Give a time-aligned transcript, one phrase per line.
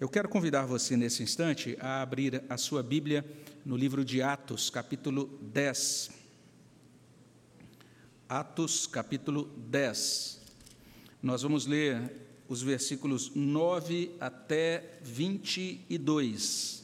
[0.00, 3.22] Eu quero convidar você nesse instante a abrir a sua Bíblia
[3.66, 6.10] no livro de Atos, capítulo 10.
[8.26, 10.40] Atos, capítulo 10.
[11.22, 12.16] Nós vamos ler
[12.48, 16.82] os versículos 9 até 22.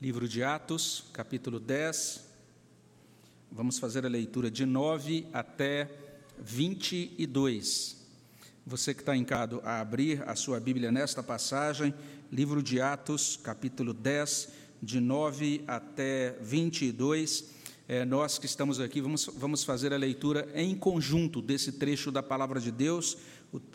[0.00, 2.24] Livro de Atos, capítulo 10.
[3.52, 6.09] Vamos fazer a leitura de 9 até
[6.42, 7.96] 22.
[8.66, 11.94] Você que está encado a abrir a sua Bíblia nesta passagem,
[12.30, 14.48] livro de Atos, capítulo 10,
[14.82, 17.44] de 9 até 22.
[17.88, 22.22] É, nós que estamos aqui vamos, vamos fazer a leitura em conjunto desse trecho da
[22.22, 23.16] palavra de Deus.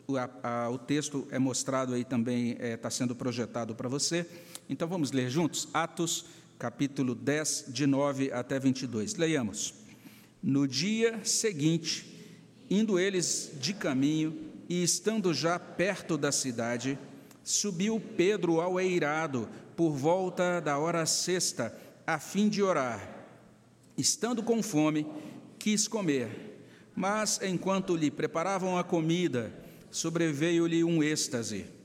[0.07, 3.89] O, a, a, o texto é mostrado aí também, está é, tá sendo projetado para
[3.89, 4.25] você.
[4.69, 5.67] Então vamos ler juntos?
[5.73, 6.25] Atos,
[6.57, 9.15] capítulo 10, de 9 até 22.
[9.15, 9.73] Leiamos.
[10.41, 12.14] No dia seguinte,
[12.69, 16.97] indo eles de caminho e estando já perto da cidade,
[17.43, 23.27] subiu Pedro ao eirado por volta da hora sexta, a fim de orar.
[23.97, 25.05] Estando com fome,
[25.59, 26.59] quis comer,
[26.95, 29.53] mas enquanto lhe preparavam a comida,
[29.91, 31.75] sobreveio-lhe um êxtase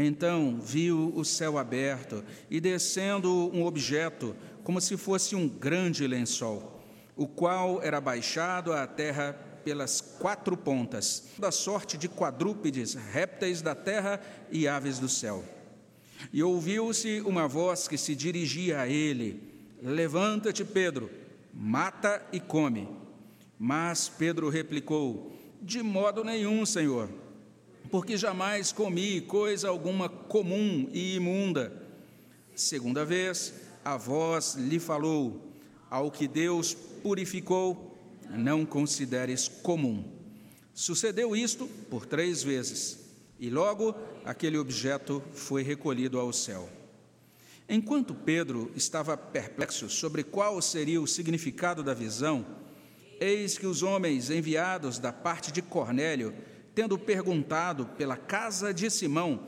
[0.00, 6.80] então viu o céu aberto e descendo um objeto, como se fosse um grande lençol,
[7.16, 13.74] o qual era baixado à terra pelas quatro pontas, da sorte de quadrúpedes, répteis da
[13.74, 14.20] terra
[14.50, 15.44] e aves do céu.
[16.32, 19.42] E ouviu-se uma voz que se dirigia a ele:
[19.82, 21.10] Levanta-te, Pedro,
[21.52, 22.88] mata e come.
[23.58, 27.08] Mas Pedro replicou: De modo nenhum, Senhor
[27.90, 31.72] porque jamais comi coisa alguma comum e imunda.
[32.54, 35.52] Segunda vez, a voz lhe falou:
[35.90, 37.87] Ao que Deus purificou,
[38.30, 40.04] não consideres comum.
[40.74, 42.98] Sucedeu isto por três vezes,
[43.38, 46.68] e logo aquele objeto foi recolhido ao céu.
[47.68, 52.46] Enquanto Pedro estava perplexo sobre qual seria o significado da visão,
[53.20, 56.34] eis que os homens enviados da parte de Cornélio
[56.78, 59.40] tendo perguntado pela casa de Simão,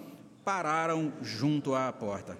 [0.44, 2.36] pararam junto à porta.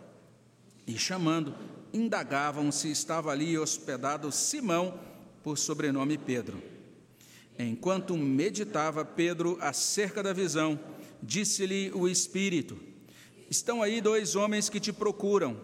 [0.85, 1.55] E chamando,
[1.93, 4.99] indagavam se estava ali hospedado Simão,
[5.43, 6.63] por sobrenome Pedro.
[7.59, 10.79] Enquanto meditava Pedro acerca da visão,
[11.23, 12.79] disse-lhe o Espírito:
[13.51, 15.61] Estão aí dois homens que te procuram.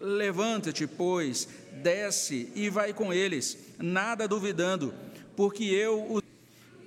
[0.00, 1.48] Levanta-te, pois,
[1.82, 4.94] desce e vai com eles, nada duvidando,
[5.34, 6.22] porque eu os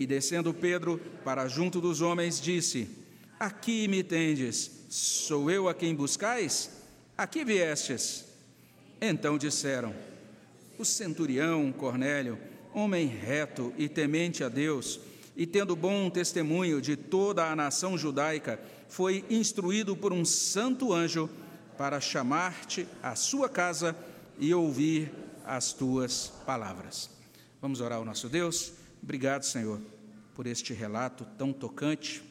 [0.02, 2.90] e descendo Pedro para junto dos homens, disse:
[3.40, 6.72] Aqui me tendes, sou eu a quem buscais?
[7.16, 8.26] Aqui viestes.
[9.00, 9.94] Então disseram:
[10.82, 12.40] O centurião Cornélio,
[12.74, 15.00] homem reto e temente a Deus,
[15.38, 18.60] e tendo bom testemunho de toda a nação judaica,
[18.90, 21.30] foi instruído por um santo anjo
[21.78, 23.96] para chamar-te à sua casa
[24.40, 25.12] e ouvir
[25.46, 27.12] as tuas palavras.
[27.62, 28.74] Vamos orar ao nosso Deus?
[29.04, 29.80] Obrigado, Senhor,
[30.34, 32.24] por este relato tão tocante,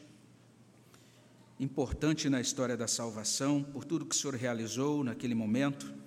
[1.57, 6.00] importante na história da salvação, por tudo que o Senhor realizou naquele momento.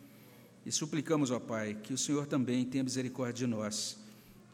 [0.66, 3.98] E suplicamos, ó Pai, que o Senhor também tenha misericórdia de nós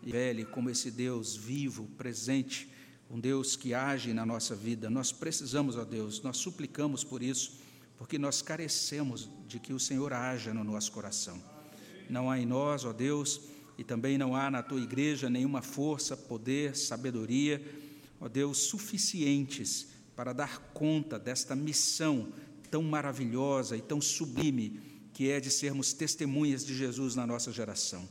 [0.03, 2.69] e vele como esse Deus vivo, presente,
[3.09, 4.91] um Deus que age na nossa vida.
[4.91, 7.61] Nós precisamos, ó Deus, nós suplicamos por isso,
[7.97, 11.41] porque nós carecemos de que o Senhor haja no nosso coração.
[12.09, 13.43] Não há em nós, ó Deus,
[13.79, 17.63] e também não há na tua igreja nenhuma força, poder, sabedoria,
[18.21, 22.33] ó Deus, suficientes para dar conta desta missão
[22.69, 24.90] tão maravilhosa e tão sublime
[25.21, 28.09] que é de sermos testemunhas de Jesus na nossa geração.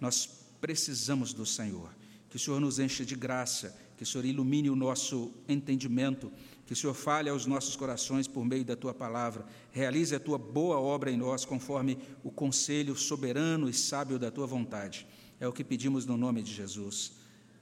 [0.00, 0.28] Nós
[0.60, 1.88] precisamos do Senhor.
[2.28, 6.32] Que o Senhor nos enche de graça, que o Senhor ilumine o nosso entendimento,
[6.66, 10.36] que o Senhor fale aos nossos corações por meio da tua palavra, realize a tua
[10.36, 15.06] boa obra em nós, conforme o conselho soberano e sábio da tua vontade.
[15.38, 17.12] É o que pedimos no nome de Jesus.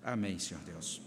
[0.03, 1.03] Amém, Senhor Deus.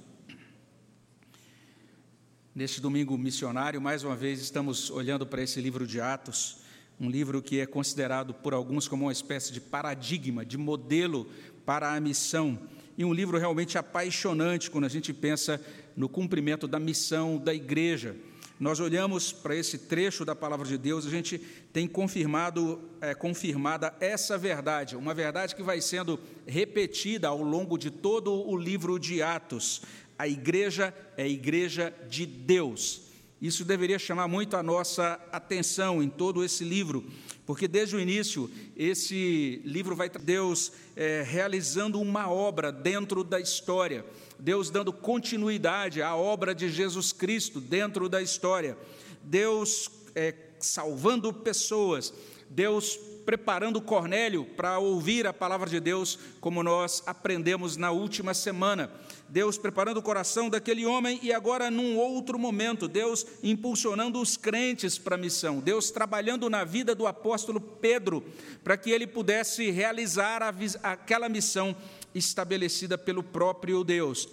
[2.54, 6.69] Neste domingo missionário, mais uma vez, estamos olhando para esse livro de Atos,
[7.00, 11.28] um livro que é considerado por alguns como uma espécie de paradigma, de modelo
[11.66, 12.60] para a missão
[13.00, 15.62] e um livro realmente apaixonante quando a gente pensa
[15.96, 18.13] no cumprimento da missão da igreja.
[18.60, 21.40] Nós olhamos para esse trecho da palavra de Deus, a gente
[21.72, 27.90] tem confirmado, é, confirmada essa verdade, uma verdade que vai sendo repetida ao longo de
[27.90, 29.81] todo o livro de Atos.
[30.18, 33.09] A igreja é a igreja de Deus.
[33.41, 37.06] Isso deveria chamar muito a nossa atenção em todo esse livro,
[37.45, 44.06] porque desde o início esse livro vai Deus é, realizando uma obra dentro da história,
[44.38, 48.77] Deus dando continuidade à obra de Jesus Cristo dentro da história,
[49.24, 52.13] Deus é, salvando pessoas,
[52.50, 58.91] Deus preparando Cornélio para ouvir a palavra de Deus, como nós aprendemos na última semana.
[59.30, 64.98] Deus preparando o coração daquele homem e agora, num outro momento, Deus impulsionando os crentes
[64.98, 68.24] para a missão, Deus trabalhando na vida do apóstolo Pedro,
[68.64, 70.54] para que ele pudesse realizar a,
[70.84, 71.76] aquela missão
[72.14, 74.28] estabelecida pelo próprio Deus.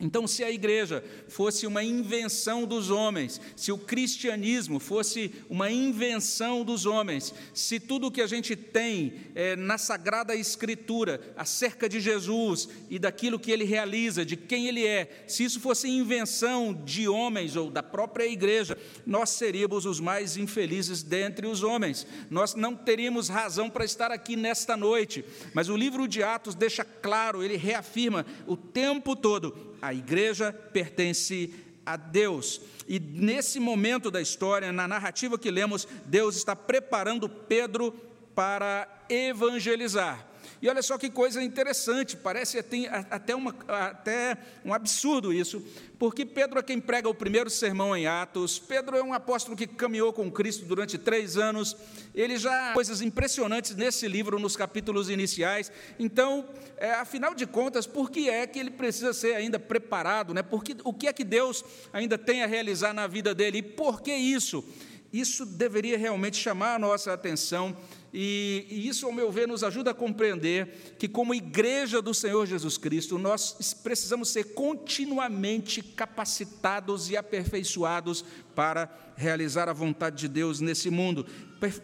[0.00, 6.64] Então, se a igreja fosse uma invenção dos homens, se o cristianismo fosse uma invenção
[6.64, 11.98] dos homens, se tudo o que a gente tem é, na Sagrada Escritura acerca de
[11.98, 17.08] Jesus e daquilo que ele realiza, de quem ele é, se isso fosse invenção de
[17.08, 22.06] homens ou da própria igreja, nós seríamos os mais infelizes dentre os homens.
[22.30, 25.24] Nós não teríamos razão para estar aqui nesta noite.
[25.52, 31.50] Mas o livro de Atos deixa claro, ele reafirma o tempo todo a igreja pertence
[31.84, 32.60] a Deus.
[32.86, 37.92] E nesse momento da história, na narrativa que lemos, Deus está preparando Pedro
[38.34, 40.27] para evangelizar.
[40.60, 45.62] E olha só que coisa interessante, parece até, uma, até um absurdo isso,
[45.98, 49.66] porque Pedro é quem prega o primeiro sermão em Atos, Pedro é um apóstolo que
[49.66, 51.76] caminhou com Cristo durante três anos,
[52.12, 58.10] ele já coisas impressionantes nesse livro, nos capítulos iniciais, então, é, afinal de contas, por
[58.10, 60.42] que é que ele precisa ser ainda preparado, né?
[60.42, 64.02] Porque, o que é que Deus ainda tem a realizar na vida dele, e por
[64.02, 64.64] que isso?
[65.12, 67.74] Isso deveria realmente chamar a nossa atenção
[68.12, 72.46] e, e, isso, ao meu ver, nos ajuda a compreender que, como igreja do Senhor
[72.46, 78.24] Jesus Cristo, nós precisamos ser continuamente capacitados e aperfeiçoados
[78.54, 81.26] para realizar a vontade de Deus nesse mundo.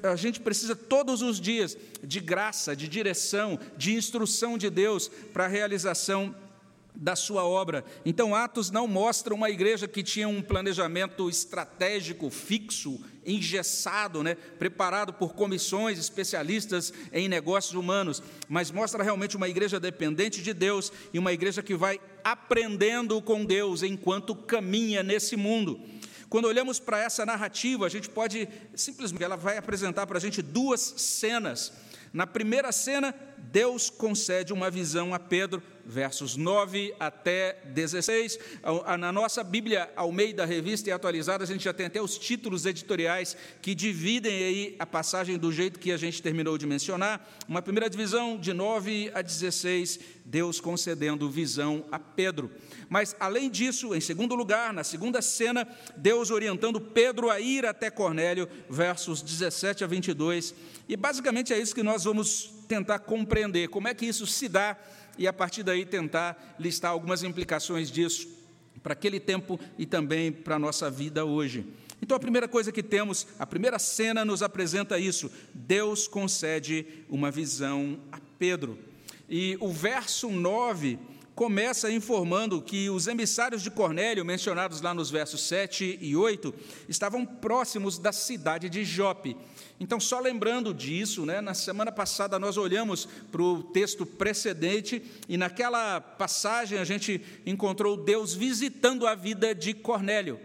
[0.03, 5.45] A gente precisa todos os dias de graça, de direção, de instrução de Deus para
[5.45, 6.35] a realização
[6.95, 7.85] da sua obra.
[8.05, 15.13] Então, Atos não mostra uma igreja que tinha um planejamento estratégico fixo, engessado, né, preparado
[15.13, 21.19] por comissões especialistas em negócios humanos, mas mostra realmente uma igreja dependente de Deus e
[21.19, 25.81] uma igreja que vai aprendendo com Deus enquanto caminha nesse mundo.
[26.29, 30.43] Quando olhamos para essa narrativa, a gente pode simplesmente, ela vai apresentar para a gente
[30.43, 31.73] duas cenas.
[32.13, 38.39] Na primeira cena, Deus concede uma visão a Pedro versos 9 até 16.
[38.99, 43.37] Na nossa Bíblia Almeida Revista e Atualizada, a gente já tem até os títulos editoriais
[43.61, 47.29] que dividem aí a passagem do jeito que a gente terminou de mencionar.
[47.49, 52.51] Uma primeira divisão de 9 a 16, Deus concedendo visão a Pedro.
[52.89, 55.67] Mas, além disso, em segundo lugar, na segunda cena,
[55.97, 60.55] Deus orientando Pedro a ir até Cornélio, versos 17 a 22.
[60.89, 64.77] E basicamente é isso que nós vamos tentar compreender, como é que isso se dá
[65.19, 68.29] e a partir daí tentar listar algumas implicações disso
[68.83, 71.67] para aquele tempo e também para a nossa vida hoje.
[72.03, 77.31] Então, a primeira coisa que temos, a primeira cena nos apresenta isso: Deus concede uma
[77.31, 78.79] visão a Pedro.
[79.29, 80.99] E o verso 9
[81.35, 86.55] começa informando que os emissários de Cornélio, mencionados lá nos versos 7 e 8,
[86.89, 89.37] estavam próximos da cidade de Jope.
[89.79, 95.37] Então, só lembrando disso, né, na semana passada nós olhamos para o texto precedente e
[95.37, 100.39] naquela passagem a gente encontrou Deus visitando a vida de Cornélio.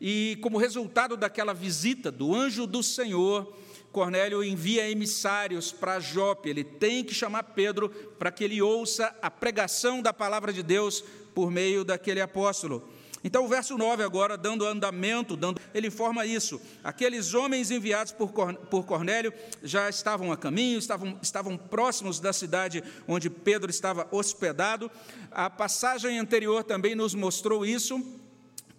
[0.00, 3.50] E como resultado daquela visita do anjo do Senhor,
[3.90, 6.50] Cornélio envia emissários para Jope.
[6.50, 11.02] Ele tem que chamar Pedro para que ele ouça a pregação da palavra de Deus
[11.34, 12.86] por meio daquele apóstolo.
[13.26, 16.60] Então, o verso 9, agora, dando andamento, dando, ele informa isso.
[16.84, 22.84] Aqueles homens enviados por, por Cornélio já estavam a caminho, estavam, estavam próximos da cidade
[23.08, 24.88] onde Pedro estava hospedado.
[25.32, 28.00] A passagem anterior também nos mostrou isso.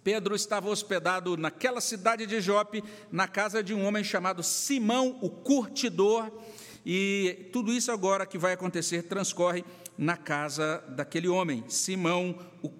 [0.02, 5.28] Pedro estava hospedado naquela cidade de Jope, na casa de um homem chamado Simão, o
[5.28, 6.32] curtidor,
[6.86, 9.62] e tudo isso agora que vai acontecer transcorre
[9.98, 12.70] na casa daquele homem, Simão, o,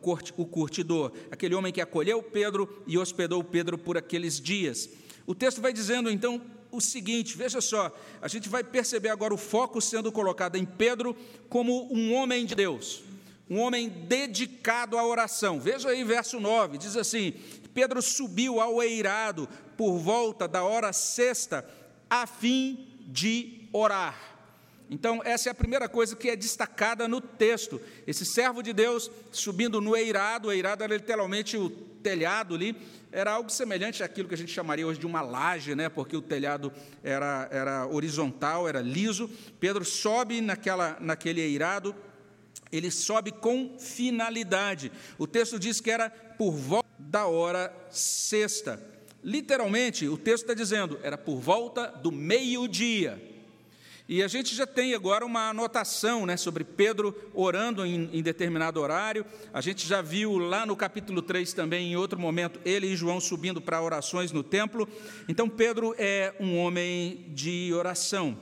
[0.47, 4.89] curtidor, aquele homem que acolheu Pedro e hospedou Pedro por aqueles dias.
[5.27, 9.39] O texto vai dizendo então o seguinte: veja só, a gente vai perceber agora o
[9.39, 11.17] foco sendo colocado em Pedro
[11.49, 13.03] como um homem de Deus
[13.51, 15.59] um homem dedicado à oração.
[15.59, 17.33] Veja aí verso 9, diz assim:
[17.73, 21.69] Pedro subiu ao eirado por volta da hora sexta,
[22.11, 24.28] a fim de orar.
[24.91, 27.81] Então, essa é a primeira coisa que é destacada no texto.
[28.07, 32.75] Esse servo de Deus subindo no eirado, o eirado era literalmente o telhado ali
[33.11, 35.89] era algo semelhante àquilo que a gente chamaria hoje de uma laje, né?
[35.89, 39.31] porque o telhado era, era horizontal, era liso.
[39.59, 41.95] Pedro sobe naquela, naquele eirado,
[42.71, 44.93] ele sobe com finalidade.
[45.17, 48.83] O texto diz que era por volta da hora sexta.
[49.25, 53.21] Literalmente, o texto está dizendo, era por volta do meio-dia.
[54.09, 58.81] E a gente já tem agora uma anotação né, sobre Pedro orando em, em, determinado
[58.81, 59.23] horário.
[59.53, 63.21] A gente já viu lá no capítulo 3 também, em outro momento, ele e João
[63.21, 64.89] subindo para orações no templo.
[65.29, 68.39] Então, Pedro é um homem de oração.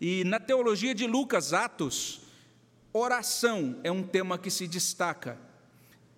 [0.00, 2.20] E na teologia de Lucas, Atos,
[2.92, 5.36] oração é um tema que se destaca.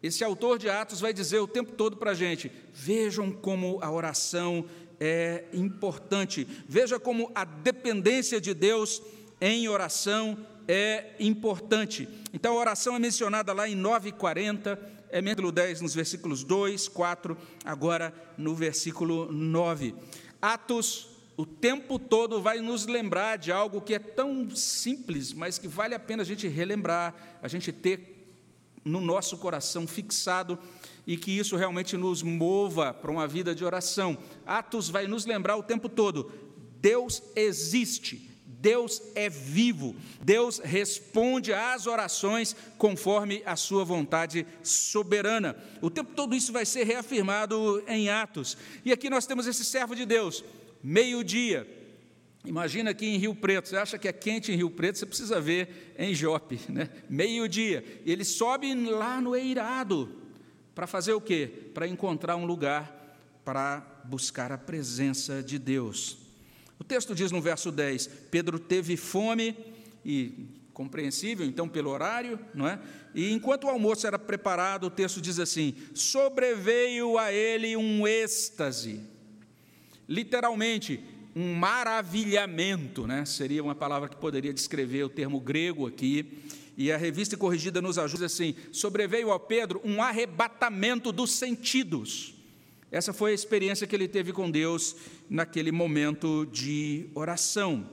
[0.03, 3.91] Esse autor de Atos vai dizer o tempo todo para a gente: vejam como a
[3.91, 4.67] oração
[5.05, 6.47] é importante.
[6.69, 9.03] Veja como a dependência de Deus
[9.41, 12.09] em oração é importante.
[12.33, 14.79] Então, a oração é mencionada lá em 9,40,
[15.11, 19.93] é mencionado 10 nos versículos 2, 4, agora no versículo 9.
[20.41, 25.67] Atos, o tempo todo, vai nos lembrar de algo que é tão simples, mas que
[25.67, 28.13] vale a pena a gente relembrar, a gente ter
[28.85, 30.57] no nosso coração fixado
[31.07, 34.17] e que isso realmente nos mova para uma vida de oração.
[34.47, 36.31] Atos vai nos lembrar o tempo todo:
[36.81, 45.57] Deus existe, Deus é vivo, Deus responde às orações conforme a sua vontade soberana.
[45.81, 48.57] O tempo todo isso vai ser reafirmado em Atos.
[48.85, 50.45] E aqui nós temos esse servo de Deus,
[50.83, 51.81] meio-dia.
[52.45, 55.41] Imagina aqui em Rio Preto, você acha que é quente em Rio Preto, você precisa
[55.41, 56.89] ver em Jope, né?
[57.09, 57.85] meio-dia.
[58.05, 60.22] Ele sobe lá no Eirado,
[60.75, 61.71] para fazer o quê?
[61.75, 63.01] Para encontrar um lugar
[63.45, 66.19] para buscar a presença de Deus.
[66.79, 69.57] O texto diz no verso 10: Pedro teve fome
[70.05, 72.81] e compreensível, então, pelo horário, não é?
[73.15, 79.01] E enquanto o almoço era preparado, o texto diz assim: sobreveio a ele um êxtase,
[80.09, 81.01] literalmente,
[81.35, 83.25] um maravilhamento, né?
[83.25, 86.43] Seria uma palavra que poderia descrever o termo grego aqui.
[86.77, 92.35] E a revista corrigida nos ajuda assim: sobreveio ao Pedro um arrebatamento dos sentidos.
[92.91, 94.97] Essa foi a experiência que ele teve com Deus
[95.29, 97.89] naquele momento de oração.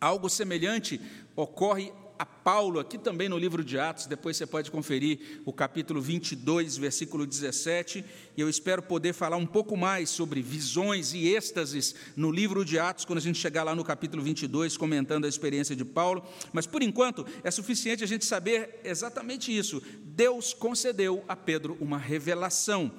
[0.00, 1.00] Algo semelhante
[1.34, 6.02] ocorre a Paulo, aqui também no livro de Atos, depois você pode conferir o capítulo
[6.02, 8.04] 22, versículo 17,
[8.36, 12.78] e eu espero poder falar um pouco mais sobre visões e êxtases no livro de
[12.78, 16.22] Atos, quando a gente chegar lá no capítulo 22, comentando a experiência de Paulo,
[16.52, 19.82] mas por enquanto é suficiente a gente saber exatamente isso.
[20.04, 22.92] Deus concedeu a Pedro uma revelação.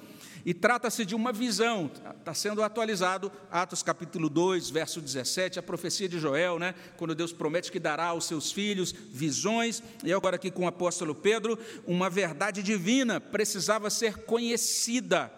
[0.46, 6.10] E trata-se de uma visão, está sendo atualizado, Atos capítulo 2, verso 17, a profecia
[6.10, 10.50] de Joel, né, quando Deus promete que dará aos seus filhos visões, e agora aqui
[10.50, 15.32] com o apóstolo Pedro, uma verdade divina precisava ser conhecida,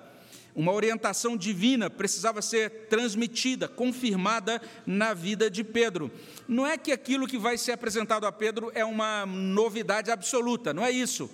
[0.56, 6.12] uma orientação divina precisava ser transmitida, confirmada na vida de Pedro.
[6.48, 10.86] Não é que aquilo que vai ser apresentado a Pedro é uma novidade absoluta, não
[10.86, 11.30] é isso.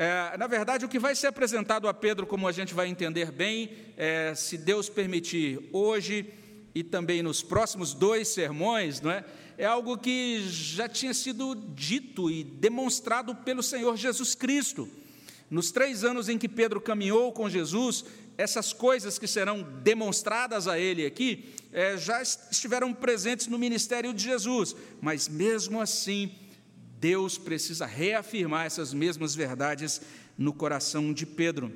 [0.00, 3.32] É, na verdade, o que vai ser apresentado a Pedro, como a gente vai entender
[3.32, 6.32] bem, é, se Deus permitir, hoje
[6.72, 9.24] e também nos próximos dois sermões, não é?
[9.58, 14.88] é algo que já tinha sido dito e demonstrado pelo Senhor Jesus Cristo.
[15.50, 18.04] Nos três anos em que Pedro caminhou com Jesus,
[18.36, 24.22] essas coisas que serão demonstradas a ele aqui é, já estiveram presentes no ministério de
[24.22, 26.30] Jesus, mas mesmo assim,
[27.00, 30.00] Deus precisa reafirmar essas mesmas verdades
[30.36, 31.72] no coração de Pedro.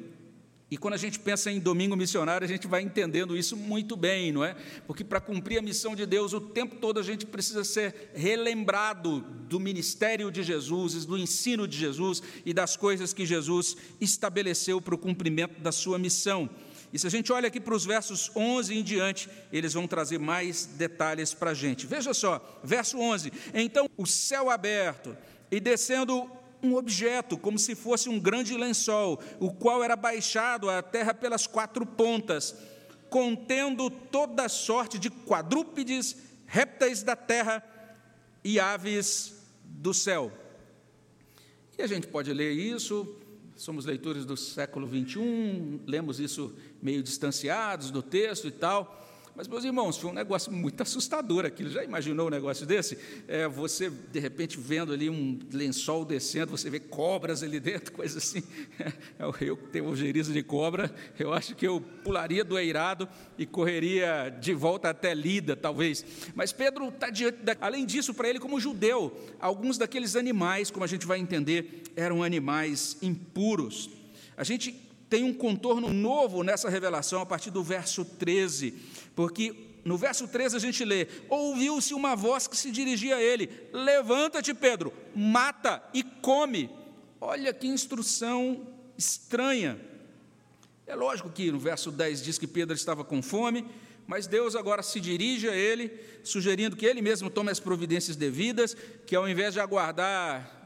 [0.73, 4.33] E quando a gente pensa em domingo missionário, a gente vai entendendo isso muito bem,
[4.33, 4.57] não é?
[4.87, 9.21] Porque para cumprir a missão de Deus, o tempo todo a gente precisa ser relembrado
[9.50, 14.95] do ministério de Jesus, do ensino de Jesus e das coisas que Jesus estabeleceu para
[14.95, 16.49] o cumprimento da sua missão.
[16.93, 20.19] E se a gente olha aqui para os versos 11 em diante, eles vão trazer
[20.19, 21.87] mais detalhes para a gente.
[21.87, 25.17] Veja só, verso 11: Então o céu aberto
[25.51, 26.31] e descendo
[26.63, 31.47] um objeto, como se fosse um grande lençol, o qual era baixado à terra pelas
[31.47, 32.55] quatro pontas,
[33.11, 37.65] contendo toda sorte de quadrúpedes, répteis da terra
[38.45, 39.35] e aves
[39.65, 40.31] do céu.
[41.77, 43.17] E a gente pode ler isso,
[43.57, 48.99] somos leitores do século 21, lemos isso meio distanciados do texto e tal.
[49.35, 51.71] Mas, meus irmãos, foi um negócio muito assustador aquilo.
[51.71, 52.99] Já imaginou um negócio desse?
[53.27, 58.19] É, você, de repente, vendo ali um lençol descendo, você vê cobras ali dentro, coisa
[58.19, 58.43] assim.
[59.41, 63.09] Eu que tenho ojeriza de cobra, eu acho que eu pularia do eirado
[63.39, 66.05] e correria de volta até Lida, talvez.
[66.35, 67.57] Mas Pedro está diante da...
[67.59, 72.23] Além disso, para ele, como judeu, alguns daqueles animais, como a gente vai entender, eram
[72.23, 73.89] animais impuros.
[74.37, 78.73] A gente tem um contorno novo nessa revelação a partir do verso 13,
[79.14, 79.54] porque
[79.85, 84.54] no verso 13 a gente lê: Ouviu-se uma voz que se dirigia a ele: Levanta-te,
[84.54, 86.71] Pedro, mata e come.
[87.21, 88.66] Olha que instrução
[88.97, 89.78] estranha.
[90.87, 93.66] É lógico que no verso 10 diz que Pedro estava com fome,
[94.07, 95.92] mas Deus agora se dirige a ele,
[96.25, 98.75] sugerindo que ele mesmo tome as providências devidas,
[99.07, 100.62] que ao invés de aguardar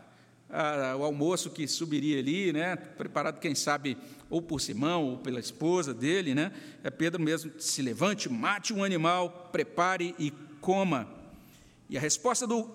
[0.99, 3.97] o almoço que subiria ali, né, preparado, quem sabe,
[4.31, 6.53] ou por Simão ou pela esposa dele, né,
[6.85, 11.09] é Pedro mesmo se levante, mate um animal, prepare e coma.
[11.89, 12.69] E a resposta do,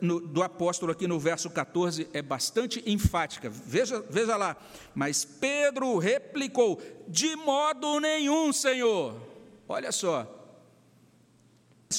[0.00, 3.50] no, do apóstolo aqui no verso 14 é bastante enfática.
[3.50, 4.56] Veja, veja lá.
[4.94, 9.20] Mas Pedro replicou: De modo nenhum, Senhor.
[9.68, 10.38] Olha só.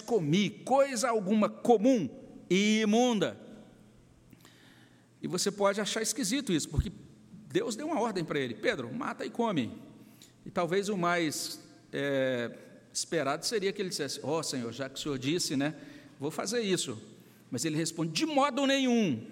[0.06, 2.10] Comi coisa alguma comum
[2.50, 3.43] e imunda
[5.24, 6.92] e você pode achar esquisito isso, porque
[7.48, 9.72] Deus deu uma ordem para ele: Pedro, mata e come.
[10.46, 11.62] E talvez o mais
[11.94, 12.52] é,
[12.92, 15.74] esperado seria que ele dissesse: Ó oh, Senhor, já que o Senhor disse, né,
[16.20, 17.02] vou fazer isso.
[17.50, 19.26] Mas ele responde: De modo nenhum.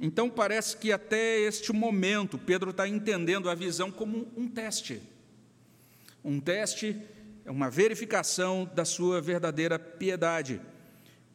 [0.00, 5.00] Então parece que até este momento Pedro está entendendo a visão como um teste.
[6.24, 6.96] Um teste
[7.44, 10.58] é uma verificação da sua verdadeira piedade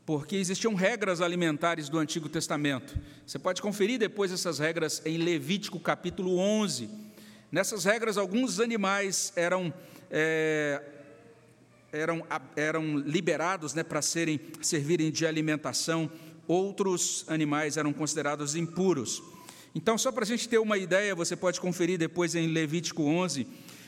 [0.09, 2.97] porque existiam regras alimentares do Antigo Testamento.
[3.27, 6.89] Você pode conferir depois essas regras em Levítico capítulo 11.
[7.51, 9.71] Nessas regras, alguns animais eram,
[10.09, 10.81] é,
[11.91, 12.25] eram,
[12.55, 16.11] eram liberados né, para serem, servirem de alimentação,
[16.47, 19.21] outros animais eram considerados impuros.
[19.75, 23.45] Então, só para a gente ter uma ideia, você pode conferir depois em Levítico 11,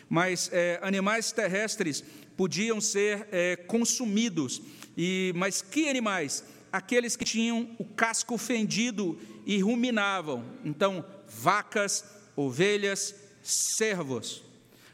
[0.08, 2.04] mas é, animais terrestres
[2.38, 4.62] podiam ser é, consumidos
[4.98, 6.44] e, mas que animais?
[6.72, 10.46] Aqueles que tinham o casco fendido e ruminavam.
[10.64, 12.06] Então, vacas,
[12.36, 14.44] ovelhas, cervos.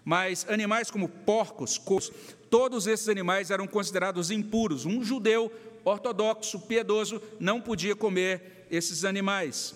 [0.03, 2.11] Mas animais como porcos, cocos,
[2.49, 4.85] todos esses animais eram considerados impuros.
[4.85, 5.51] Um judeu
[5.83, 9.75] ortodoxo, piedoso, não podia comer esses animais.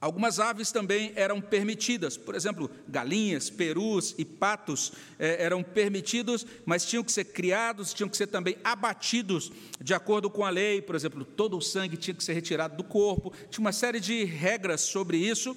[0.00, 6.86] Algumas aves também eram permitidas, por exemplo, galinhas, perus e patos eh, eram permitidos, mas
[6.86, 10.94] tinham que ser criados, tinham que ser também abatidos de acordo com a lei, por
[10.94, 14.82] exemplo, todo o sangue tinha que ser retirado do corpo, tinha uma série de regras
[14.82, 15.56] sobre isso,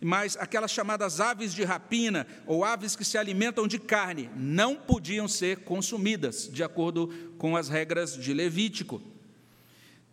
[0.00, 5.28] mas aquelas chamadas aves de rapina ou aves que se alimentam de carne não podiam
[5.28, 9.11] ser consumidas, de acordo com as regras de Levítico.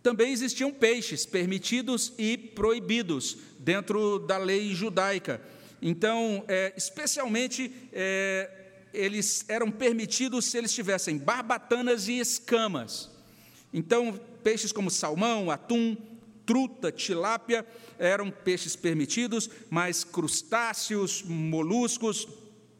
[0.01, 5.41] Também existiam peixes permitidos e proibidos dentro da lei judaica.
[5.81, 8.49] Então, é, especialmente, é,
[8.93, 13.09] eles eram permitidos se eles tivessem barbatanas e escamas.
[13.73, 15.95] Então, peixes como salmão, atum,
[16.45, 17.65] truta, tilápia
[17.99, 22.27] eram peixes permitidos, mas crustáceos, moluscos,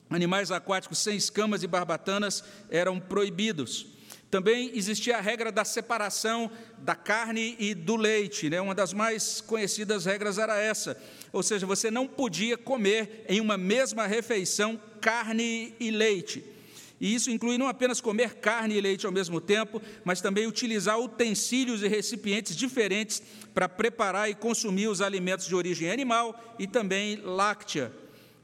[0.10, 3.99] animais aquáticos sem escamas e barbatanas eram proibidos.
[4.30, 8.50] Também existia a regra da separação da carne e do leite.
[8.50, 8.62] Né?
[8.62, 11.02] Uma das mais conhecidas regras era essa.
[11.34, 16.44] Ou seja, você não podia comer em uma mesma refeição carne e leite.
[17.02, 21.00] E isso inclui não apenas comer carne e leite ao mesmo tempo, mas também utilizar
[21.00, 27.16] utensílios e recipientes diferentes para preparar e consumir os alimentos de origem animal e também
[27.24, 27.92] láctea.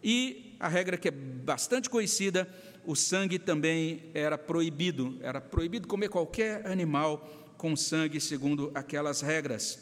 [0.03, 2.49] E a regra que é bastante conhecida
[2.85, 9.79] o sangue também era proibido, era proibido comer qualquer animal com sangue, segundo aquelas regras.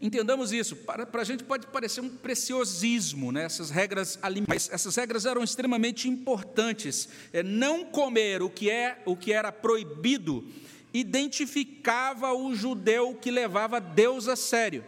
[0.00, 3.44] Entendamos isso, para, para a gente pode parecer um preciosismo, né?
[3.44, 7.08] essas regras mas essas regras eram extremamente importantes.
[7.32, 10.46] É, não comer o que, é, o que era proibido
[10.92, 14.84] identificava o judeu que levava Deus a sério.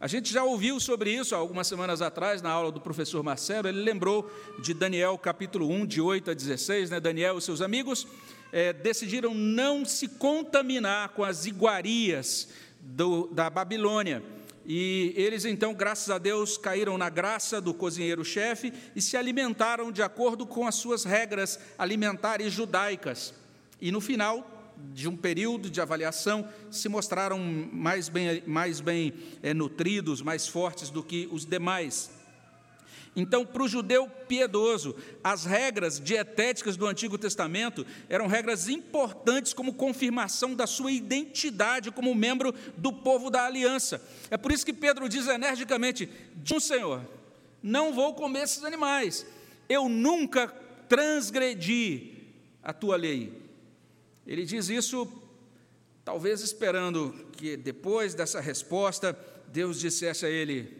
[0.00, 3.68] A gente já ouviu sobre isso algumas semanas atrás, na aula do professor Marcelo.
[3.68, 6.88] Ele lembrou de Daniel capítulo 1, de 8 a 16.
[6.88, 6.98] Né?
[6.98, 8.06] Daniel e seus amigos
[8.50, 12.48] é, decidiram não se contaminar com as iguarias
[12.80, 14.22] do, da Babilônia.
[14.64, 20.02] E eles então, graças a Deus, caíram na graça do cozinheiro-chefe e se alimentaram de
[20.02, 23.34] acordo com as suas regras alimentares judaicas.
[23.78, 24.59] E no final,
[24.92, 29.12] de um período de avaliação, se mostraram mais bem, mais bem
[29.42, 32.10] é, nutridos, mais fortes do que os demais.
[33.14, 39.74] Então, para o judeu piedoso, as regras dietéticas do Antigo Testamento eram regras importantes como
[39.74, 44.00] confirmação da sua identidade como membro do povo da aliança.
[44.30, 47.02] É por isso que Pedro diz energicamente: de um Senhor,
[47.62, 49.26] não vou comer esses animais,
[49.68, 50.48] eu nunca
[50.88, 52.12] transgredi
[52.62, 53.49] a tua lei.
[54.26, 55.10] Ele diz isso,
[56.04, 60.76] talvez esperando que depois dessa resposta, Deus dissesse a ele: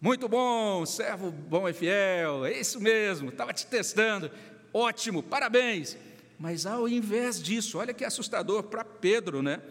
[0.00, 4.30] Muito bom, servo bom e fiel, é isso mesmo, estava te testando,
[4.72, 5.96] ótimo, parabéns.
[6.38, 9.62] Mas ao invés disso, olha que assustador para Pedro, né?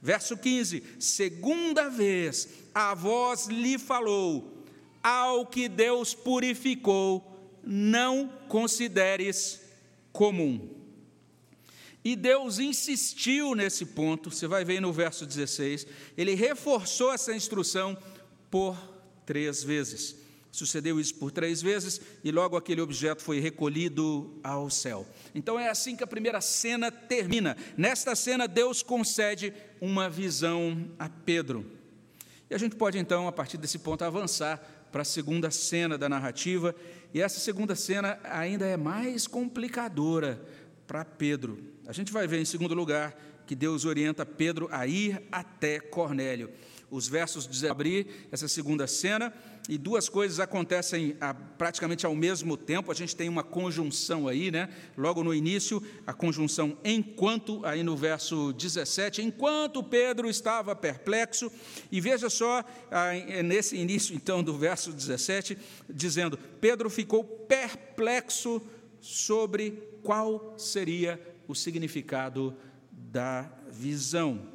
[0.00, 4.64] Verso 15: segunda vez a voz lhe falou,
[5.02, 9.60] ao que Deus purificou, não consideres
[10.12, 10.77] comum.
[12.08, 17.98] E Deus insistiu nesse ponto, você vai ver no verso 16, ele reforçou essa instrução
[18.50, 18.78] por
[19.26, 20.16] três vezes.
[20.50, 25.06] Sucedeu isso por três vezes e logo aquele objeto foi recolhido ao céu.
[25.34, 27.54] Então é assim que a primeira cena termina.
[27.76, 31.70] Nesta cena, Deus concede uma visão a Pedro.
[32.48, 34.56] E a gente pode então, a partir desse ponto, avançar
[34.90, 36.74] para a segunda cena da narrativa.
[37.12, 40.40] E essa segunda cena ainda é mais complicadora
[40.88, 41.76] para Pedro.
[41.88, 46.50] A gente vai ver, em segundo lugar, que Deus orienta Pedro a ir até Cornélio
[46.90, 49.32] os versos de abrir essa segunda cena,
[49.68, 52.90] e duas coisas acontecem a, praticamente ao mesmo tempo.
[52.90, 54.70] A gente tem uma conjunção aí, né?
[54.96, 61.52] Logo no início, a conjunção enquanto, aí no verso 17, enquanto Pedro estava perplexo,
[61.92, 62.64] e veja só,
[63.44, 65.58] nesse início então do verso 17,
[65.90, 68.62] dizendo: Pedro ficou perplexo
[69.00, 72.54] sobre qual seria o significado
[72.92, 74.46] da visão.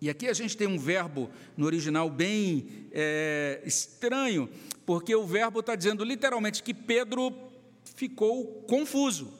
[0.00, 4.48] E aqui a gente tem um verbo no original bem é, estranho,
[4.86, 7.32] porque o verbo está dizendo literalmente que Pedro
[7.94, 9.32] ficou confuso.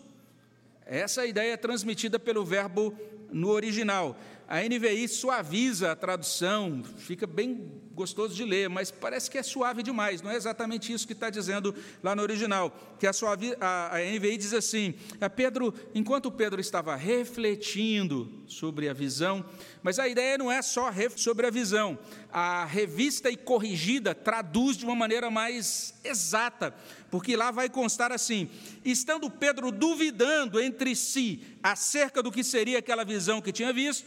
[0.85, 2.95] Essa é ideia transmitida pelo verbo
[3.33, 4.19] no original.
[4.49, 9.83] A NVI suaviza a tradução, fica bem gostoso de ler, mas parece que é suave
[9.83, 12.73] demais, não é exatamente isso que está dizendo lá no original.
[12.97, 18.89] Que a, suavi, a, a NVI diz assim: a Pedro, enquanto Pedro estava refletindo sobre
[18.89, 19.45] a visão,
[19.83, 21.99] mas a ideia não é só sobre a visão,
[22.33, 26.73] a revista e corrigida traduz de uma maneira mais exata,
[27.11, 28.49] porque lá vai constar assim:
[28.85, 34.07] estando Pedro duvidando entre si acerca do que seria aquela visão que tinha visto,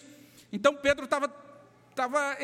[0.49, 1.50] então Pedro estava
[2.01, 2.37] estava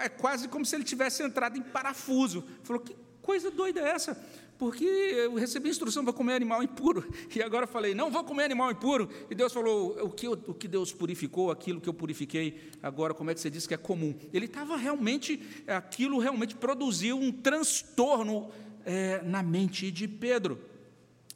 [0.00, 2.44] é quase como se ele tivesse entrado em parafuso.
[2.62, 4.14] Falou: que coisa doida é essa?
[4.56, 8.70] Porque eu recebi instrução para comer animal impuro, e agora falei: não vou comer animal
[8.70, 9.08] impuro.
[9.28, 13.30] E Deus falou: o que, o que Deus purificou, aquilo que eu purifiquei, agora como
[13.30, 14.14] é que você diz que é comum?
[14.32, 18.50] Ele estava realmente, aquilo realmente produziu um transtorno
[18.84, 20.60] é, na mente de Pedro.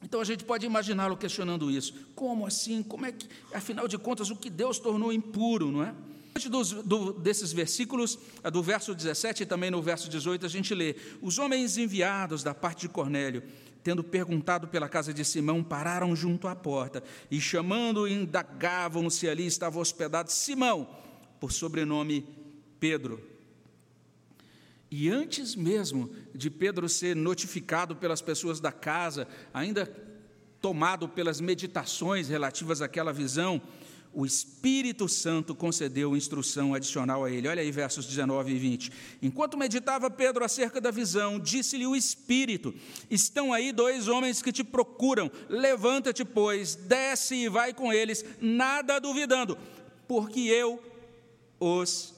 [0.01, 1.93] Então a gente pode imaginá-lo questionando isso.
[2.15, 2.81] Como assim?
[2.81, 5.93] Como é que, afinal de contas, o que Deus tornou impuro, não é?
[6.39, 8.17] Antes dos, do, desses versículos,
[8.49, 12.53] do verso 17 e também no verso 18, a gente lê: Os homens enviados da
[12.53, 13.43] parte de Cornélio,
[13.83, 19.45] tendo perguntado pela casa de Simão, pararam junto à porta e, chamando, indagavam se ali
[19.45, 20.87] estava hospedado Simão,
[21.41, 22.25] por sobrenome
[22.79, 23.21] Pedro.
[24.89, 29.85] E antes mesmo de Pedro ser notificado pelas pessoas da casa, ainda
[30.61, 33.61] tomado pelas meditações relativas àquela visão,
[34.13, 37.47] o Espírito Santo concedeu instrução adicional a ele.
[37.47, 38.91] Olha aí versos 19 e 20.
[39.21, 42.73] Enquanto meditava Pedro acerca da visão, disse-lhe o Espírito:
[43.09, 45.31] Estão aí dois homens que te procuram.
[45.47, 49.57] Levanta-te, pois, desce e vai com eles, nada duvidando,
[50.07, 50.81] porque eu
[51.59, 52.15] os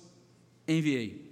[0.68, 1.30] enviei.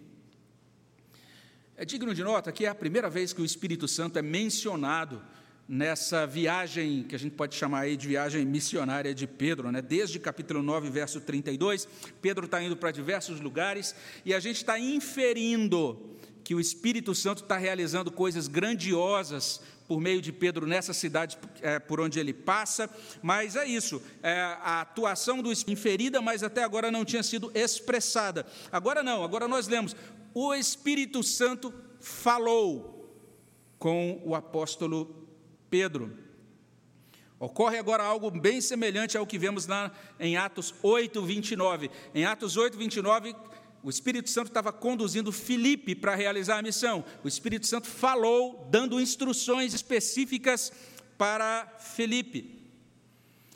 [1.78, 5.22] É digno de nota que é a primeira vez que o Espírito Santo é mencionado
[5.70, 9.84] nessa viagem que a gente pode chamar aí de viagem missionária de Pedro, né?
[9.84, 11.88] desde capítulo 9, verso 32.
[12.20, 13.94] Pedro está indo para diversos lugares
[14.26, 20.24] e a gente está inferindo que o Espírito Santo está realizando coisas grandiosas por meio
[20.24, 22.90] de Pedro nessa cidade é, por onde ele passa,
[23.22, 27.52] mas é isso, é, a atuação do Espírito inferida, mas até agora não tinha sido
[27.54, 28.44] expressada.
[28.72, 29.96] Agora não, agora nós lemos,
[30.34, 32.96] o Espírito Santo falou
[33.78, 35.29] com o apóstolo
[35.70, 36.18] Pedro.
[37.40, 41.90] Ocorre agora algo bem semelhante ao que vemos lá em Atos 8, 29.
[42.14, 43.34] Em Atos 8, 29,
[43.82, 47.06] o Espírito Santo estava conduzindo Filipe para realizar a missão.
[47.24, 50.72] O Espírito Santo falou, dando instruções específicas
[51.18, 52.60] para Filipe.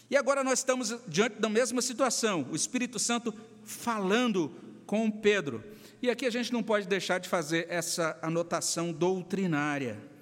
[0.10, 3.34] E agora nós estamos diante da mesma situação, o Espírito Santo
[3.66, 4.52] falando
[4.86, 5.64] com Pedro.
[6.02, 10.13] E aqui a gente não pode deixar de fazer essa anotação doutrinária.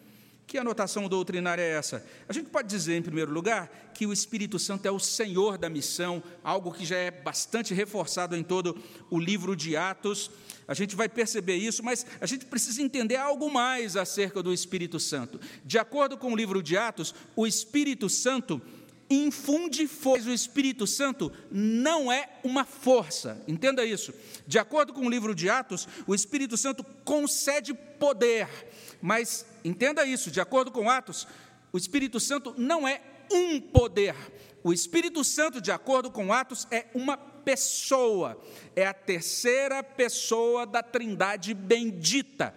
[0.52, 2.06] Que anotação doutrinária é essa?
[2.28, 5.70] A gente pode dizer, em primeiro lugar, que o Espírito Santo é o Senhor da
[5.70, 8.78] missão, algo que já é bastante reforçado em todo
[9.10, 10.30] o livro de Atos.
[10.68, 15.00] A gente vai perceber isso, mas a gente precisa entender algo mais acerca do Espírito
[15.00, 15.40] Santo.
[15.64, 18.62] De acordo com o livro de Atos, o Espírito Santo
[19.12, 20.30] infunde força.
[20.30, 24.14] O Espírito Santo não é uma força, entenda isso.
[24.48, 28.48] De acordo com o livro de Atos, o Espírito Santo concede poder,
[29.02, 31.28] mas entenda isso, de acordo com Atos,
[31.74, 34.16] o Espírito Santo não é um poder.
[34.64, 38.40] O Espírito Santo, de acordo com Atos, é uma pessoa,
[38.76, 42.54] é a terceira pessoa da Trindade bendita.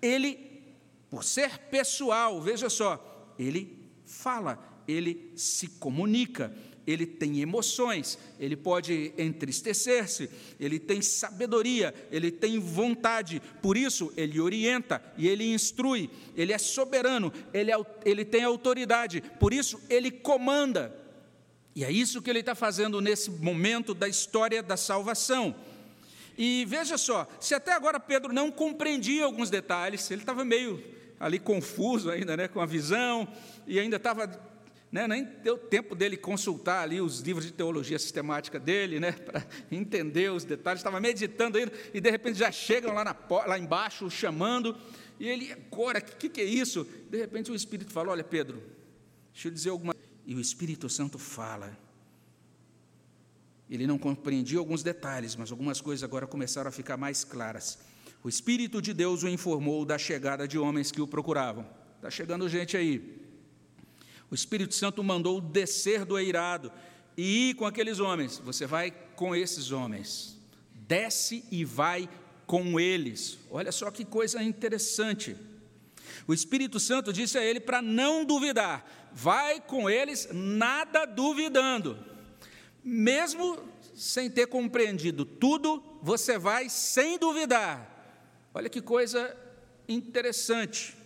[0.00, 0.62] Ele,
[1.10, 6.52] por ser pessoal, veja só, ele fala, ele se comunica,
[6.86, 14.40] ele tem emoções, ele pode entristecer-se, ele tem sabedoria, ele tem vontade, por isso ele
[14.40, 20.10] orienta e ele instrui, ele é soberano, ele, é, ele tem autoridade, por isso ele
[20.10, 20.94] comanda.
[21.74, 25.54] E é isso que ele está fazendo nesse momento da história da salvação.
[26.38, 30.82] E veja só, se até agora Pedro não compreendia alguns detalhes, ele estava meio
[31.18, 33.26] ali confuso ainda, né, com a visão,
[33.66, 34.26] e ainda estava
[34.96, 39.46] né, nem deu tempo dele consultar ali os livros de teologia sistemática dele, né, para
[39.70, 40.80] entender os detalhes.
[40.80, 43.14] Estava meditando ainda e de repente já chegam lá, na,
[43.46, 44.74] lá embaixo chamando.
[45.20, 46.88] E ele, agora, o que, que é isso?
[47.10, 48.62] De repente o Espírito fala: Olha, Pedro,
[49.34, 51.76] deixa eu dizer alguma E o Espírito Santo fala.
[53.68, 57.78] Ele não compreendia alguns detalhes, mas algumas coisas agora começaram a ficar mais claras.
[58.22, 61.66] O Espírito de Deus o informou da chegada de homens que o procuravam.
[61.96, 63.25] Está chegando gente aí.
[64.30, 66.72] O Espírito Santo mandou descer do eirado
[67.16, 68.38] e ir com aqueles homens.
[68.44, 70.36] Você vai com esses homens.
[70.74, 72.08] Desce e vai
[72.46, 73.38] com eles.
[73.50, 75.36] Olha só que coisa interessante.
[76.26, 79.10] O Espírito Santo disse a ele para não duvidar.
[79.12, 81.98] Vai com eles, nada duvidando.
[82.82, 83.58] Mesmo
[83.94, 87.92] sem ter compreendido tudo, você vai sem duvidar.
[88.52, 89.36] Olha que coisa
[89.88, 90.96] interessante.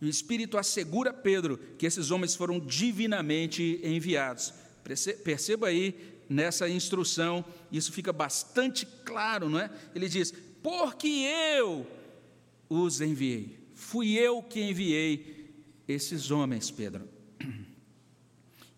[0.00, 4.52] E o Espírito assegura Pedro que esses homens foram divinamente enviados.
[5.22, 5.94] Perceba aí
[6.28, 9.70] nessa instrução, isso fica bastante claro, não é?
[9.94, 10.32] Ele diz:
[10.62, 11.08] Porque
[11.56, 11.86] eu
[12.68, 15.52] os enviei, fui eu que enviei
[15.86, 17.06] esses homens, Pedro.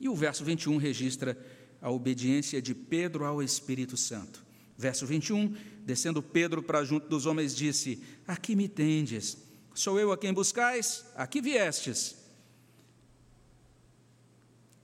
[0.01, 1.39] E o verso 21 registra
[1.81, 4.45] a obediência de Pedro ao Espírito Santo.
[4.77, 5.55] Verso 21,
[5.85, 11.05] descendo Pedro para junto dos homens, disse: Aqui me tendes Sou eu a quem buscais?
[11.17, 12.17] Aqui viestes.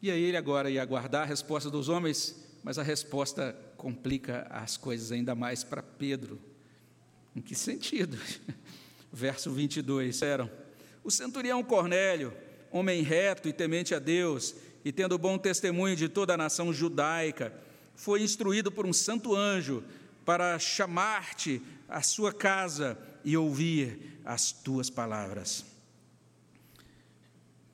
[0.01, 4.77] E aí ele agora ia aguardar a resposta dos homens, mas a resposta complica as
[4.77, 6.41] coisas ainda mais para Pedro.
[7.37, 8.17] Em que sentido?
[9.13, 10.51] Verso 22, eram
[11.05, 12.33] o centurião Cornélio,
[12.71, 17.53] homem reto e temente a Deus, e tendo bom testemunho de toda a nação judaica,
[17.95, 19.83] foi instruído por um santo anjo
[20.25, 25.65] para chamar-te à sua casa e ouvir as tuas palavras.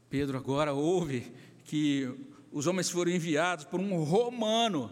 [0.09, 1.33] Pedro agora ouve
[1.65, 2.09] que
[2.53, 4.89] os homens foram enviados por um romano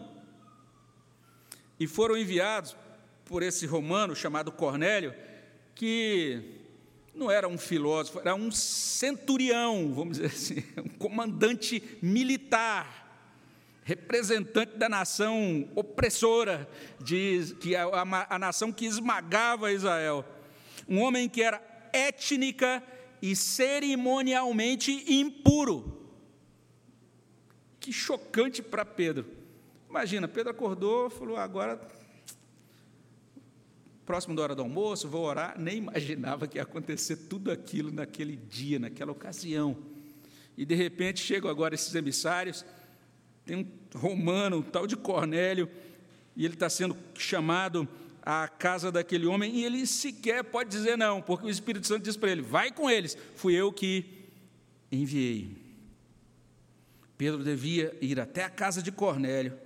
[1.79, 2.75] e foram enviados
[3.23, 5.15] por esse romano chamado Cornélio,
[5.73, 6.59] que
[7.15, 12.99] não era um filósofo, era um centurião, vamos dizer assim, um comandante militar,
[13.85, 20.25] representante da nação opressora, de, que a, a, a nação que esmagava Israel
[20.87, 22.83] um homem que era étnica
[23.21, 26.01] e cerimonialmente impuro.
[27.79, 29.25] Que chocante para Pedro.
[29.89, 31.79] Imagina, Pedro acordou, falou: agora,
[34.05, 35.59] próximo da hora do almoço, vou orar.
[35.59, 39.77] Nem imaginava que ia acontecer tudo aquilo naquele dia, naquela ocasião.
[40.57, 42.65] E de repente chegam agora esses emissários.
[43.45, 45.69] Tem um romano, um tal de Cornélio,
[46.35, 47.87] e ele está sendo chamado
[48.25, 52.17] à casa daquele homem e ele sequer pode dizer não, porque o Espírito Santo diz
[52.17, 54.29] para ele: vai com eles, fui eu que
[54.91, 55.61] enviei.
[57.17, 59.57] Pedro devia ir até a casa de Cornélio.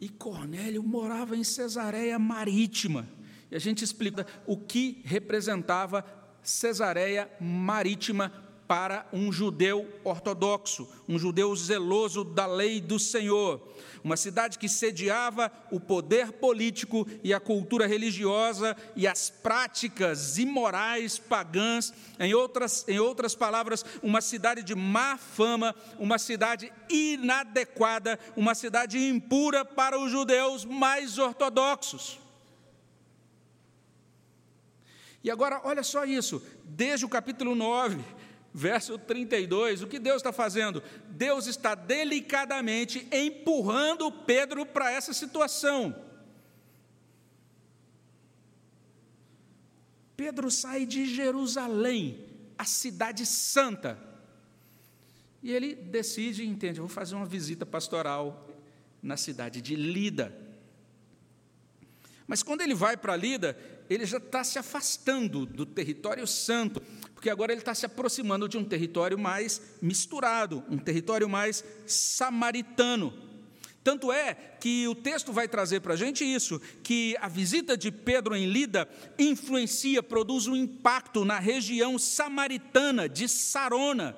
[0.00, 3.08] E Cornélio morava em Cesareia Marítima.
[3.50, 6.04] E a gente explica o que representava
[6.42, 8.32] Cesareia Marítima
[8.72, 13.60] para um judeu ortodoxo, um judeu zeloso da lei do Senhor.
[14.02, 21.18] Uma cidade que sediava o poder político e a cultura religiosa e as práticas imorais
[21.18, 28.54] pagãs, em outras, em outras palavras, uma cidade de má fama, uma cidade inadequada, uma
[28.54, 32.18] cidade impura para os judeus mais ortodoxos.
[35.22, 38.02] E agora, olha só isso, desde o capítulo 9,
[38.52, 40.82] verso 32, o que Deus está fazendo?
[41.08, 45.94] Deus está delicadamente empurrando Pedro para essa situação.
[50.16, 52.24] Pedro sai de Jerusalém,
[52.58, 53.98] a cidade santa,
[55.42, 58.48] E ele decide entende: vou fazer uma visita pastoral
[59.02, 60.32] na cidade de Lida.
[62.26, 63.58] Mas quando ele vai para Lida,
[63.92, 66.80] ele já está se afastando do território santo,
[67.14, 73.12] porque agora ele está se aproximando de um território mais misturado, um território mais samaritano.
[73.84, 77.90] Tanto é que o texto vai trazer para a gente isso, que a visita de
[77.90, 84.16] Pedro em Lida influencia, produz um impacto na região samaritana de Sarona.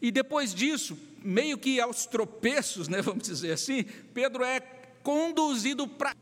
[0.00, 4.60] E depois disso, meio que aos tropeços, né, vamos dizer assim, Pedro é
[5.02, 6.14] conduzido para.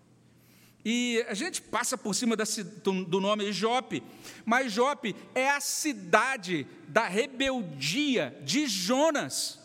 [0.84, 4.02] E a gente passa por cima do nome Jope,
[4.46, 9.58] mas Jope é a cidade da rebeldia de Jonas.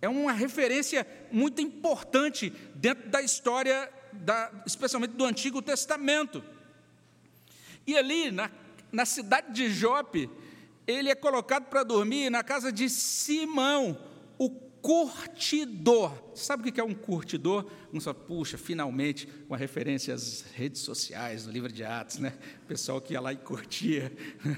[0.00, 6.42] É uma referência muito importante dentro da história, da, especialmente do Antigo Testamento.
[7.86, 8.50] E ali, na,
[8.90, 10.30] na cidade de Jope,
[10.86, 13.98] ele é colocado para dormir na casa de Simão,
[14.38, 14.48] o
[14.80, 16.12] curtidor.
[16.34, 17.66] Sabe o que é um curtidor?
[17.92, 22.32] Um só, puxa, finalmente, uma referência às redes sociais, no livro de Atos, né?
[22.64, 24.12] O pessoal que ia lá e curtia.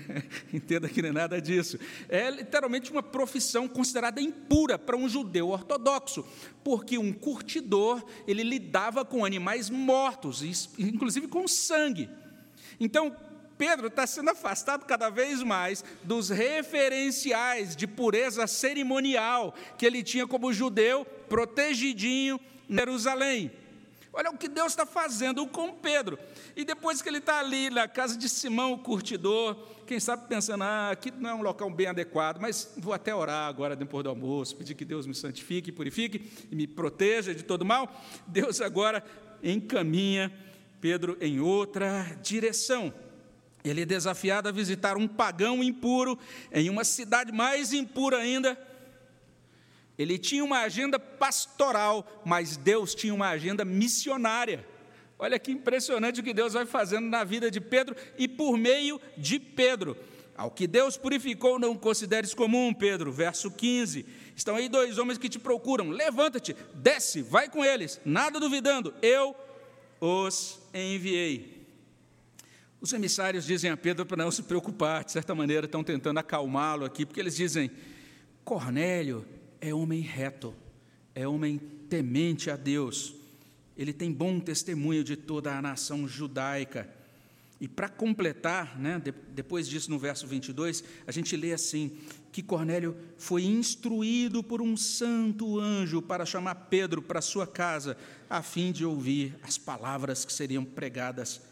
[0.52, 1.78] Entenda que não é nada disso.
[2.08, 6.24] É literalmente uma profissão considerada impura para um judeu ortodoxo,
[6.62, 10.42] porque um curtidor, ele lidava com animais mortos,
[10.78, 12.08] inclusive com sangue.
[12.78, 13.14] Então,
[13.62, 20.26] Pedro está sendo afastado cada vez mais dos referenciais de pureza cerimonial que ele tinha
[20.26, 23.52] como judeu protegidinho em Jerusalém.
[24.12, 26.18] Olha o que Deus está fazendo com Pedro.
[26.56, 30.64] E depois que ele está ali na casa de Simão, o curtidor, quem sabe pensando,
[30.64, 34.10] ah, aqui não é um local bem adequado, mas vou até orar agora depois do
[34.10, 37.88] almoço, pedir que Deus me santifique, purifique e me proteja de todo mal.
[38.26, 39.04] Deus agora
[39.40, 40.32] encaminha
[40.80, 42.92] Pedro em outra direção.
[43.64, 46.18] Ele é desafiado a visitar um pagão impuro
[46.50, 48.58] em uma cidade mais impura ainda.
[49.96, 54.66] Ele tinha uma agenda pastoral, mas Deus tinha uma agenda missionária.
[55.18, 59.00] Olha que impressionante o que Deus vai fazendo na vida de Pedro e por meio
[59.16, 59.96] de Pedro.
[60.36, 64.04] Ao que Deus purificou, não consideres comum, Pedro, verso 15.
[64.34, 65.90] Estão aí dois homens que te procuram.
[65.90, 69.36] Levanta-te, desce, vai com eles, nada duvidando, eu
[70.00, 71.61] os enviei.
[72.82, 76.84] Os emissários dizem a Pedro para não se preocupar, de certa maneira estão tentando acalmá-lo
[76.84, 77.70] aqui, porque eles dizem:
[78.44, 79.24] Cornélio
[79.60, 80.52] é homem reto,
[81.14, 83.14] é homem temente a Deus,
[83.78, 86.92] ele tem bom testemunho de toda a nação judaica.
[87.60, 91.96] E para completar, né, depois disso, no verso 22, a gente lê assim:
[92.32, 97.96] que Cornélio foi instruído por um santo anjo para chamar Pedro para sua casa,
[98.28, 101.51] a fim de ouvir as palavras que seriam pregadas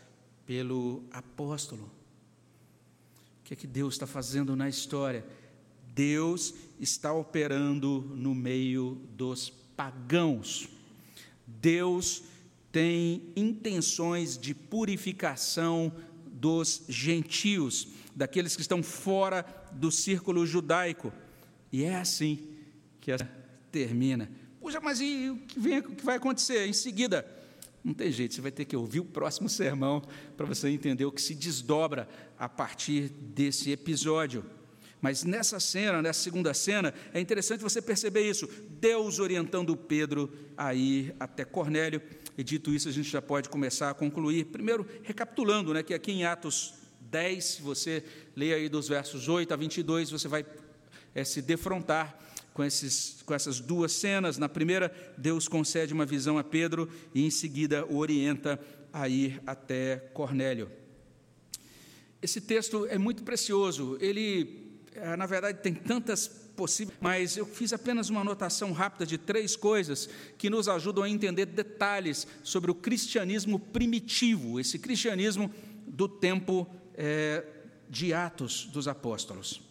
[0.50, 1.84] pelo apóstolo.
[1.84, 5.24] O que é que Deus está fazendo na história?
[5.94, 10.68] Deus está operando no meio dos pagãos.
[11.46, 12.24] Deus
[12.72, 15.92] tem intenções de purificação
[16.26, 17.86] dos gentios,
[18.16, 21.12] daqueles que estão fora do círculo judaico.
[21.70, 22.40] E é assim
[23.00, 23.12] que
[23.70, 24.28] termina.
[24.60, 27.24] Puxa, mas e o que, vem, o que vai acontecer em seguida?
[27.82, 30.02] Não tem jeito, você vai ter que ouvir o próximo sermão
[30.36, 34.44] para você entender o que se desdobra a partir desse episódio.
[35.00, 38.46] Mas nessa cena, nessa segunda cena, é interessante você perceber isso.
[38.68, 42.02] Deus orientando Pedro a ir até Cornélio.
[42.36, 44.46] E dito isso, a gente já pode começar a concluir.
[44.46, 48.04] Primeiro, recapitulando, né, que aqui em Atos 10, se você
[48.36, 50.44] lê aí dos versos 8 a 22, você vai
[51.14, 52.18] é, se defrontar
[52.54, 54.38] com, esses, com essas duas cenas.
[54.38, 58.60] Na primeira, Deus concede uma visão a Pedro e, em seguida, o orienta
[58.92, 60.70] a ir até Cornélio.
[62.22, 63.96] Esse texto é muito precioso.
[64.00, 69.16] Ele, eh, na verdade, tem tantas possíveis, mas eu fiz apenas uma anotação rápida de
[69.16, 75.50] três coisas que nos ajudam a entender detalhes sobre o cristianismo primitivo, esse cristianismo
[75.86, 77.42] do tempo é,
[77.88, 79.69] de Atos dos Apóstolos.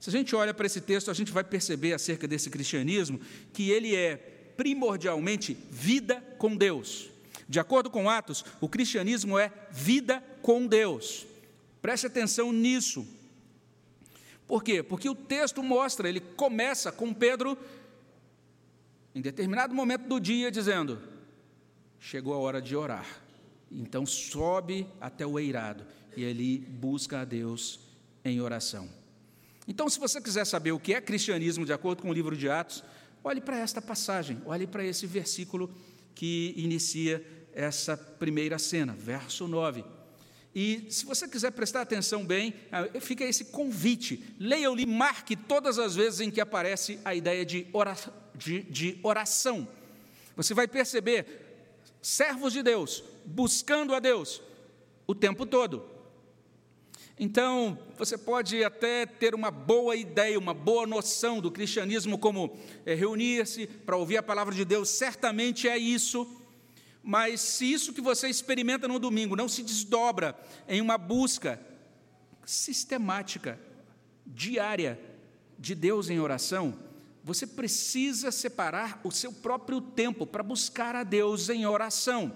[0.00, 3.20] Se a gente olha para esse texto, a gente vai perceber acerca desse cristianismo
[3.52, 4.16] que ele é
[4.56, 7.10] primordialmente vida com Deus.
[7.48, 11.26] De acordo com Atos, o cristianismo é vida com Deus.
[11.80, 13.06] Preste atenção nisso.
[14.46, 14.82] Por quê?
[14.82, 17.56] Porque o texto mostra, ele começa com Pedro,
[19.14, 20.98] em determinado momento do dia, dizendo:
[21.98, 23.06] Chegou a hora de orar.
[23.70, 25.84] Então sobe até o eirado
[26.16, 27.80] e ali busca a Deus
[28.24, 28.97] em oração.
[29.68, 32.48] Então, se você quiser saber o que é cristianismo de acordo com o livro de
[32.48, 32.82] Atos,
[33.22, 35.70] olhe para esta passagem, olhe para esse versículo
[36.14, 39.84] que inicia essa primeira cena, verso 9.
[40.54, 44.34] E se você quiser prestar atenção bem, ah, fica esse convite.
[44.40, 47.66] Leia-o e marque todas as vezes em que aparece a ideia de,
[48.34, 49.68] de, de oração.
[50.34, 51.26] Você vai perceber
[52.00, 54.40] servos de Deus buscando a Deus
[55.06, 55.97] o tempo todo.
[57.20, 62.56] Então, você pode até ter uma boa ideia, uma boa noção do cristianismo como
[62.86, 66.28] é, reunir-se para ouvir a palavra de Deus, certamente é isso,
[67.02, 70.38] mas se isso que você experimenta no domingo não se desdobra
[70.68, 71.60] em uma busca
[72.44, 73.58] sistemática,
[74.24, 75.00] diária,
[75.58, 76.78] de Deus em oração,
[77.24, 82.32] você precisa separar o seu próprio tempo para buscar a Deus em oração.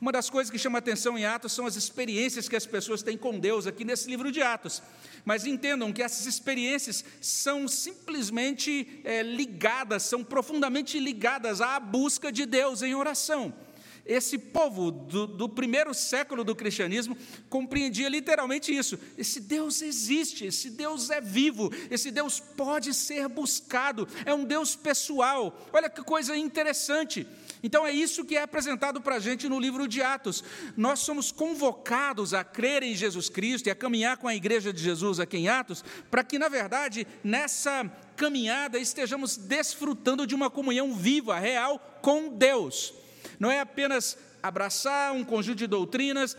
[0.00, 3.16] Uma das coisas que chama atenção em Atos são as experiências que as pessoas têm
[3.16, 4.82] com Deus aqui nesse livro de Atos.
[5.24, 12.46] Mas entendam que essas experiências são simplesmente é, ligadas, são profundamente ligadas à busca de
[12.46, 13.54] Deus em oração.
[14.04, 17.16] Esse povo do, do, primeiro século do cristianismo
[17.48, 18.98] compreendia literalmente isso.
[19.16, 24.74] Esse Deus existe, esse Deus é vivo, esse Deus pode ser buscado, é um Deus
[24.74, 25.68] pessoal.
[25.72, 27.26] Olha que coisa interessante.
[27.62, 30.42] Então é isso que é apresentado para a gente no livro de Atos.
[30.76, 34.82] Nós somos convocados a crer em Jesus Cristo e a caminhar com a igreja de
[34.82, 37.84] Jesus aqui em Atos, para que, na verdade, nessa
[38.16, 42.92] caminhada estejamos desfrutando de uma comunhão viva, real com Deus.
[43.38, 46.36] Não é apenas abraçar um conjunto de doutrinas,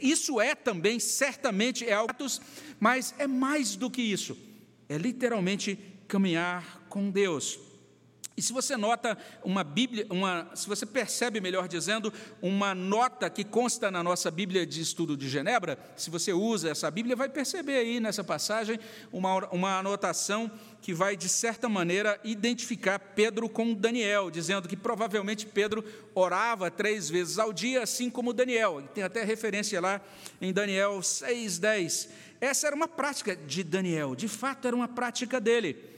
[0.00, 2.14] isso é também, certamente, é algo,
[2.80, 4.36] mas é mais do que isso.
[4.88, 5.78] É literalmente
[6.08, 7.58] caminhar com Deus.
[8.36, 12.12] E se você nota uma Bíblia, uma, se você percebe, melhor dizendo,
[12.42, 16.90] uma nota que consta na nossa Bíblia de Estudo de Genebra, se você usa essa
[16.90, 18.78] Bíblia, vai perceber aí nessa passagem
[19.10, 20.50] uma, uma anotação
[20.82, 25.82] que vai, de certa maneira, identificar Pedro com Daniel, dizendo que provavelmente Pedro
[26.14, 28.82] orava três vezes ao dia, assim como Daniel.
[28.94, 29.98] Tem até referência lá
[30.42, 32.10] em Daniel 6,10.
[32.38, 35.96] Essa era uma prática de Daniel, de fato era uma prática dele,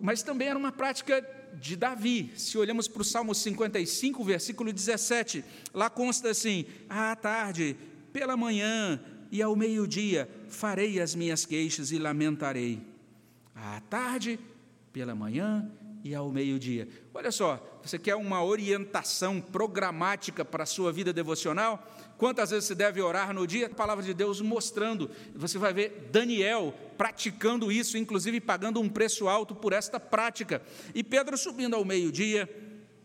[0.00, 1.20] mas também era uma prática
[1.60, 2.32] de Davi.
[2.36, 7.76] Se olhamos para o Salmo 55, versículo 17, lá consta assim: à tarde,
[8.12, 9.00] pela manhã
[9.30, 12.80] e ao meio-dia farei as minhas queixas e lamentarei.
[13.54, 14.38] À tarde,
[14.92, 15.70] pela manhã
[16.04, 16.86] e ao meio-dia.
[17.12, 21.84] Olha só, você quer uma orientação programática para a sua vida devocional?
[22.16, 23.66] Quantas vezes você deve orar no dia?
[23.66, 25.10] A palavra de Deus mostrando.
[25.34, 30.62] Você vai ver Daniel praticando isso, inclusive pagando um preço alto por esta prática.
[30.94, 32.48] E Pedro subindo ao meio-dia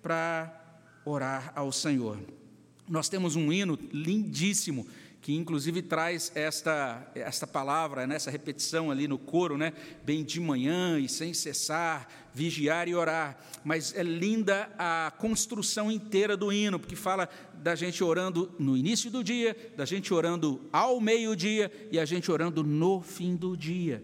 [0.01, 2.20] para orar ao Senhor.
[2.88, 4.88] Nós temos um hino lindíssimo
[5.22, 9.74] que inclusive traz esta, esta palavra, nessa repetição ali no coro, né?
[10.03, 13.38] Bem de manhã e sem cessar, vigiar e orar.
[13.63, 19.11] Mas é linda a construção inteira do hino, porque fala da gente orando no início
[19.11, 24.01] do dia, da gente orando ao meio-dia e a gente orando no fim do dia.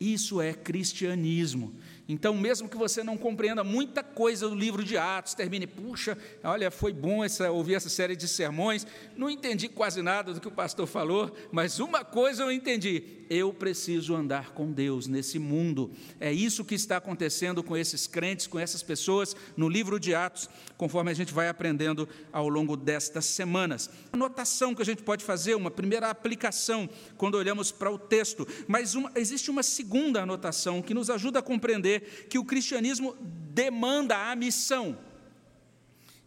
[0.00, 1.74] Isso é cristianismo.
[2.12, 6.68] Então, mesmo que você não compreenda muita coisa do livro de Atos, termine, puxa, olha,
[6.68, 8.84] foi bom essa, ouvir essa série de sermões,
[9.16, 13.54] não entendi quase nada do que o pastor falou, mas uma coisa eu entendi: eu
[13.54, 15.92] preciso andar com Deus nesse mundo.
[16.18, 20.50] É isso que está acontecendo com esses crentes, com essas pessoas no livro de Atos,
[20.80, 23.90] conforme a gente vai aprendendo ao longo destas semanas.
[24.10, 28.94] Anotação que a gente pode fazer, uma primeira aplicação, quando olhamos para o texto, mas
[28.94, 34.34] uma, existe uma segunda anotação que nos ajuda a compreender que o cristianismo demanda a
[34.34, 34.96] missão.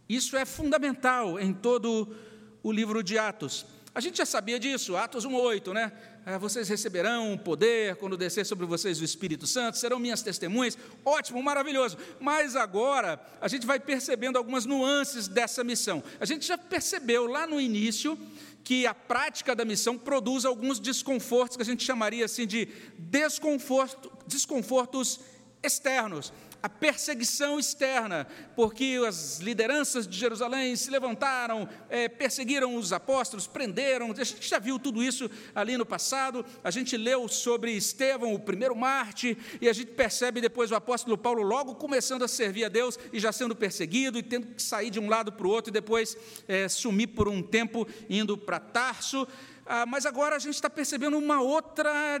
[0.08, 2.14] Isso é fundamental em todo
[2.62, 3.66] o livro de Atos.
[3.94, 5.92] A gente já sabia disso, Atos 1,8, né?
[6.26, 10.76] É, vocês receberão poder quando descer sobre vocês o Espírito Santo, serão minhas testemunhas.
[11.04, 11.96] Ótimo, maravilhoso.
[12.18, 16.02] Mas agora a gente vai percebendo algumas nuances dessa missão.
[16.18, 18.18] A gente já percebeu lá no início
[18.64, 22.66] que a prática da missão produz alguns desconfortos que a gente chamaria assim de
[22.98, 25.20] desconforto, desconfortos
[25.62, 26.32] externos,
[26.64, 34.10] a perseguição externa, porque as lideranças de Jerusalém se levantaram, é, perseguiram os apóstolos, prenderam.
[34.12, 36.42] A gente já viu tudo isso ali no passado.
[36.64, 41.18] A gente leu sobre Estevão, o primeiro Marte, e a gente percebe depois o apóstolo
[41.18, 44.88] Paulo logo começando a servir a Deus e já sendo perseguido e tendo que sair
[44.88, 46.16] de um lado para o outro e depois
[46.48, 49.28] é, sumir por um tempo indo para Tarso.
[49.66, 52.18] Ah, mas agora a gente está percebendo uma outra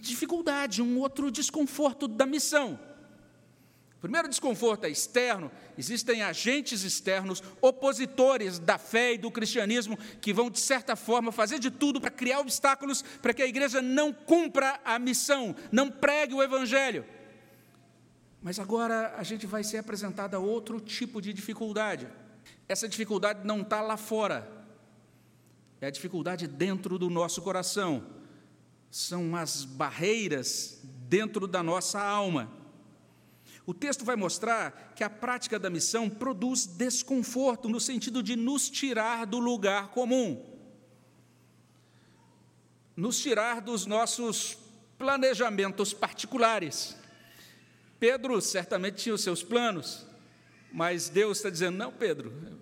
[0.00, 2.93] dificuldade, um outro desconforto da missão.
[4.04, 10.50] Primeiro desconforto é externo, existem agentes externos, opositores da fé e do cristianismo, que vão,
[10.50, 14.78] de certa forma, fazer de tudo para criar obstáculos para que a igreja não cumpra
[14.84, 17.02] a missão, não pregue o evangelho.
[18.42, 22.06] Mas agora a gente vai ser apresentado a outro tipo de dificuldade.
[22.68, 24.46] Essa dificuldade não está lá fora,
[25.80, 28.04] é a dificuldade dentro do nosso coração,
[28.90, 32.53] são as barreiras dentro da nossa alma.
[33.66, 38.68] O texto vai mostrar que a prática da missão produz desconforto, no sentido de nos
[38.68, 40.44] tirar do lugar comum,
[42.94, 44.58] nos tirar dos nossos
[44.98, 46.96] planejamentos particulares.
[47.98, 50.06] Pedro certamente tinha os seus planos,
[50.70, 52.60] mas Deus está dizendo: não, Pedro,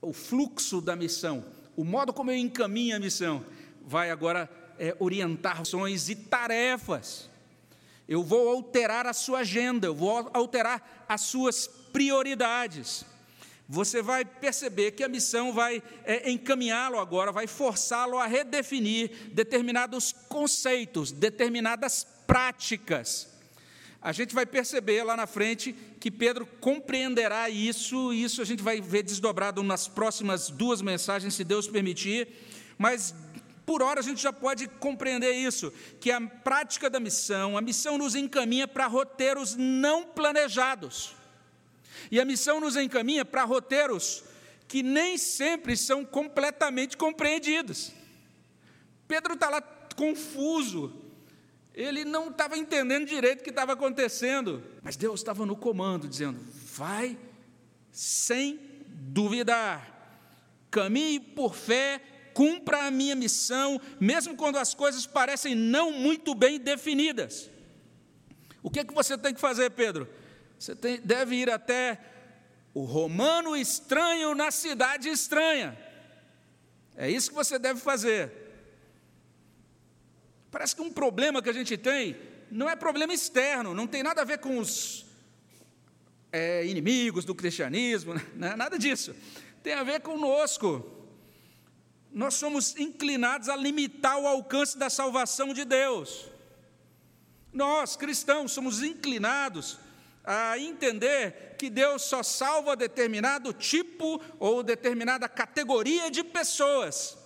[0.00, 1.44] o fluxo da missão,
[1.76, 3.44] o modo como eu encaminho a missão,
[3.82, 4.48] vai agora
[4.78, 7.28] é, orientar ações e tarefas.
[8.08, 13.04] Eu vou alterar a sua agenda, eu vou alterar as suas prioridades.
[13.68, 20.10] Você vai perceber que a missão vai é, encaminhá-lo agora, vai forçá-lo a redefinir determinados
[20.10, 23.28] conceitos, determinadas práticas.
[24.00, 28.62] A gente vai perceber lá na frente que Pedro compreenderá isso, e isso a gente
[28.62, 32.26] vai ver desdobrado nas próximas duas mensagens, se Deus permitir,
[32.78, 33.12] mas
[33.68, 37.98] por hora a gente já pode compreender isso, que a prática da missão, a missão
[37.98, 41.14] nos encaminha para roteiros não planejados.
[42.10, 44.24] E a missão nos encaminha para roteiros
[44.66, 47.92] que nem sempre são completamente compreendidos.
[49.06, 49.60] Pedro está lá
[49.94, 51.02] confuso,
[51.74, 56.40] ele não estava entendendo direito o que estava acontecendo, mas Deus estava no comando, dizendo:
[56.74, 57.18] vai
[57.92, 60.26] sem duvidar,
[60.70, 62.00] caminhe por fé
[62.38, 67.50] cumpra a minha missão, mesmo quando as coisas parecem não muito bem definidas.
[68.62, 70.08] O que é que você tem que fazer, Pedro?
[70.56, 72.00] Você tem, deve ir até
[72.72, 75.76] o romano estranho na cidade estranha.
[76.96, 78.30] É isso que você deve fazer.
[80.48, 82.16] Parece que um problema que a gente tem
[82.52, 85.04] não é problema externo, não tem nada a ver com os
[86.30, 88.54] é, inimigos do cristianismo, né?
[88.54, 89.12] nada disso.
[89.60, 90.97] Tem a ver conosco
[92.12, 96.26] nós somos inclinados a limitar o alcance da salvação de Deus.
[97.52, 99.78] Nós, cristãos, somos inclinados
[100.24, 107.17] a entender que Deus só salva determinado tipo ou determinada categoria de pessoas.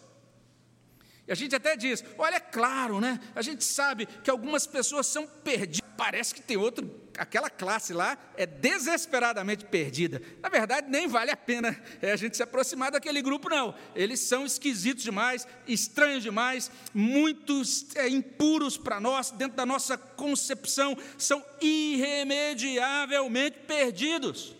[1.32, 3.18] A gente até diz: olha, é claro, né?
[3.34, 5.80] A gente sabe que algumas pessoas são perdidas.
[5.96, 10.20] Parece que tem outro, aquela classe lá é desesperadamente perdida.
[10.42, 13.74] Na verdade, nem vale a pena é, a gente se aproximar daquele grupo, não.
[13.94, 20.94] Eles são esquisitos demais, estranhos demais, muitos é, impuros para nós, dentro da nossa concepção,
[21.16, 24.54] são irremediavelmente perdidos.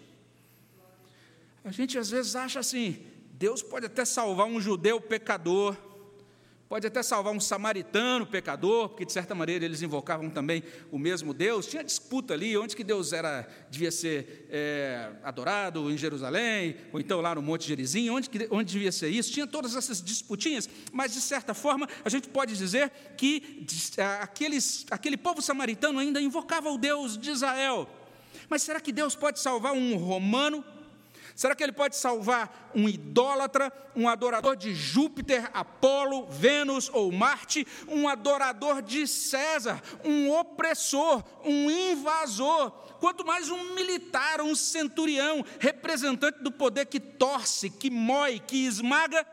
[1.62, 5.76] A gente às vezes acha assim: Deus pode até salvar um judeu pecador
[6.72, 11.34] pode até salvar um samaritano pecador, porque de certa maneira eles invocavam também o mesmo
[11.34, 11.66] Deus.
[11.66, 17.20] Tinha disputa ali, onde que Deus era devia ser é, adorado, em Jerusalém, ou então
[17.20, 19.30] lá no Monte Gerizim, onde, que, onde devia ser isso.
[19.30, 23.66] Tinha todas essas disputinhas, mas de certa forma a gente pode dizer que
[24.22, 27.86] aqueles, aquele povo samaritano ainda invocava o Deus de Israel.
[28.48, 30.64] Mas será que Deus pode salvar um romano
[31.34, 37.66] Será que ele pode salvar um idólatra, um adorador de Júpiter, Apolo, Vênus ou Marte,
[37.88, 42.70] um adorador de César, um opressor, um invasor,
[43.00, 49.26] quanto mais um militar, um centurião, representante do poder que torce, que mói, que esmaga?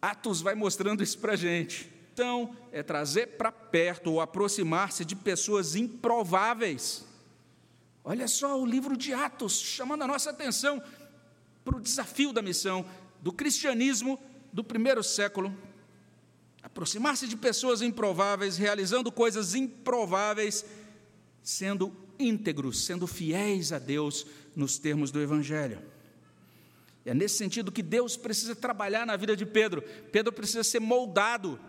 [0.00, 1.90] Atos vai mostrando isso para a gente.
[2.12, 7.07] Então, é trazer para perto ou aproximar-se de pessoas improváveis
[8.08, 10.82] Olha só o livro de Atos chamando a nossa atenção
[11.62, 12.82] para o desafio da missão
[13.20, 14.18] do cristianismo
[14.50, 15.54] do primeiro século.
[16.62, 20.64] Aproximar-se de pessoas improváveis, realizando coisas improváveis,
[21.42, 24.24] sendo íntegros, sendo fiéis a Deus
[24.56, 25.78] nos termos do Evangelho.
[27.04, 29.82] É nesse sentido que Deus precisa trabalhar na vida de Pedro.
[30.10, 31.60] Pedro precisa ser moldado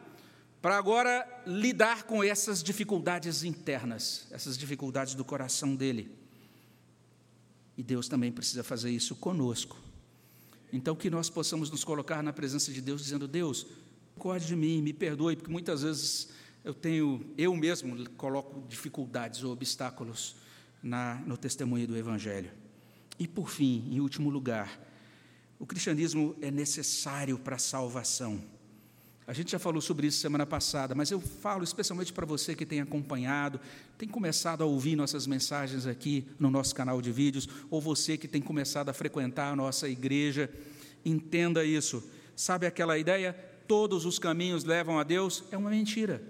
[0.61, 6.17] para agora lidar com essas dificuldades internas, essas dificuldades do coração dele.
[7.79, 9.79] E Deus também precisa fazer isso conosco.
[10.73, 13.65] Então, que nós possamos nos colocar na presença de Deus, dizendo: Deus,
[14.17, 16.27] acorde de mim, me perdoe, porque muitas vezes
[16.61, 20.35] eu tenho, eu mesmo coloco dificuldades ou obstáculos
[20.83, 22.51] na, no testemunho do Evangelho.
[23.17, 24.77] E por fim, em último lugar,
[25.57, 28.43] o cristianismo é necessário para a salvação.
[29.29, 32.65] A gente já falou sobre isso semana passada, mas eu falo especialmente para você que
[32.65, 33.59] tem acompanhado,
[33.95, 38.27] tem começado a ouvir nossas mensagens aqui no nosso canal de vídeos, ou você que
[38.27, 40.49] tem começado a frequentar a nossa igreja,
[41.05, 42.03] entenda isso.
[42.35, 43.33] Sabe aquela ideia?
[43.67, 45.43] Todos os caminhos levam a Deus?
[45.51, 46.23] É uma mentira.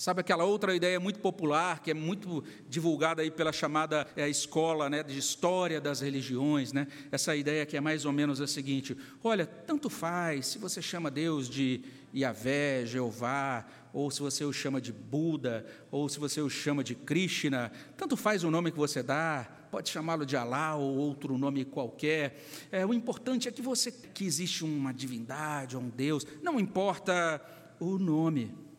[0.00, 4.88] Sabe aquela outra ideia muito popular, que é muito divulgada aí pela chamada é, escola
[4.88, 6.86] né, de história das religiões, né?
[7.12, 11.10] essa ideia que é mais ou menos a seguinte: olha, tanto faz se você chama
[11.10, 11.82] Deus de
[12.16, 16.94] Yahvé, Jeová, ou se você o chama de Buda, ou se você o chama de
[16.94, 21.62] Krishna, tanto faz o nome que você dá, pode chamá-lo de Alá ou outro nome
[21.66, 22.42] qualquer.
[22.72, 27.38] É, o importante é que você que existe uma divindade ou um Deus, não importa
[27.78, 28.69] o nome.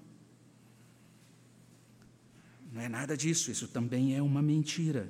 [2.71, 5.09] Não é nada disso, isso também é uma mentira.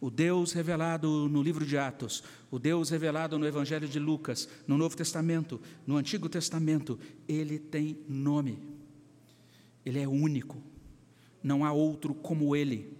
[0.00, 4.76] O Deus revelado no livro de Atos, o Deus revelado no Evangelho de Lucas, no
[4.76, 6.98] Novo Testamento, no Antigo Testamento,
[7.28, 8.58] ele tem nome.
[9.84, 10.60] Ele é único.
[11.42, 12.94] Não há outro como ele.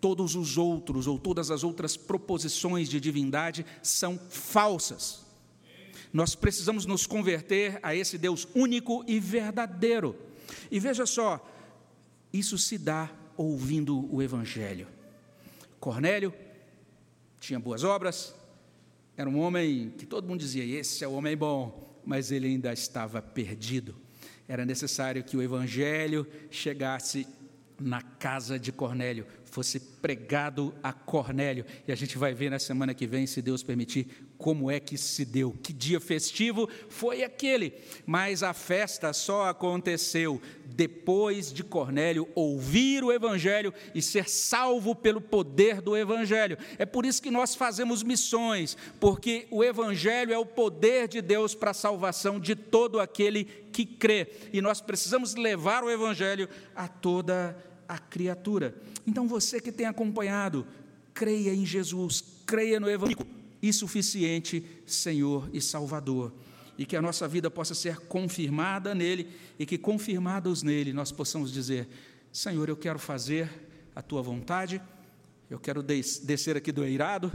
[0.00, 5.26] Todos os outros ou todas as outras proposições de divindade são falsas.
[6.12, 10.16] Nós precisamos nos converter a esse Deus único e verdadeiro.
[10.70, 11.44] E veja só,
[12.32, 14.86] isso se dá ouvindo o Evangelho.
[15.80, 16.34] Cornélio
[17.40, 18.34] tinha boas obras,
[19.16, 22.72] era um homem que todo mundo dizia: esse é o homem bom, mas ele ainda
[22.72, 23.96] estava perdido.
[24.46, 27.26] Era necessário que o Evangelho chegasse
[27.80, 31.64] na casa de Cornélio, fosse pregado a Cornélio.
[31.86, 34.96] E a gente vai ver na semana que vem, se Deus permitir, como é que
[34.96, 35.54] se deu.
[35.62, 37.74] Que dia festivo foi aquele?
[38.06, 45.20] Mas a festa só aconteceu depois de Cornélio ouvir o Evangelho e ser salvo pelo
[45.20, 46.56] poder do Evangelho.
[46.78, 51.54] É por isso que nós fazemos missões, porque o Evangelho é o poder de Deus
[51.54, 54.28] para a salvação de todo aquele que crê.
[54.52, 57.56] E nós precisamos levar o Evangelho a toda
[57.88, 58.74] a criatura.
[59.06, 60.66] Então você que tem acompanhado,
[61.14, 63.26] creia em Jesus, creia no Evangelho
[63.60, 66.32] e suficiente Senhor e Salvador.
[66.76, 69.28] E que a nossa vida possa ser confirmada nele,
[69.58, 71.88] e que confirmados nele nós possamos dizer:
[72.30, 73.50] Senhor, eu quero fazer
[73.96, 74.80] a tua vontade,
[75.50, 77.32] eu quero descer aqui do eirado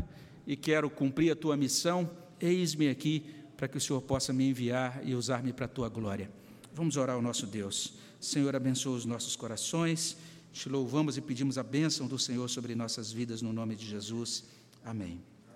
[0.47, 3.25] e quero cumprir a tua missão, eis-me aqui
[3.57, 6.31] para que o Senhor possa me enviar e usar-me para a tua glória.
[6.73, 7.95] Vamos orar ao nosso Deus.
[8.19, 10.17] Senhor, abençoa os nossos corações.
[10.53, 14.43] Te louvamos e pedimos a bênção do Senhor sobre nossas vidas, no nome de Jesus.
[14.85, 15.32] Amém.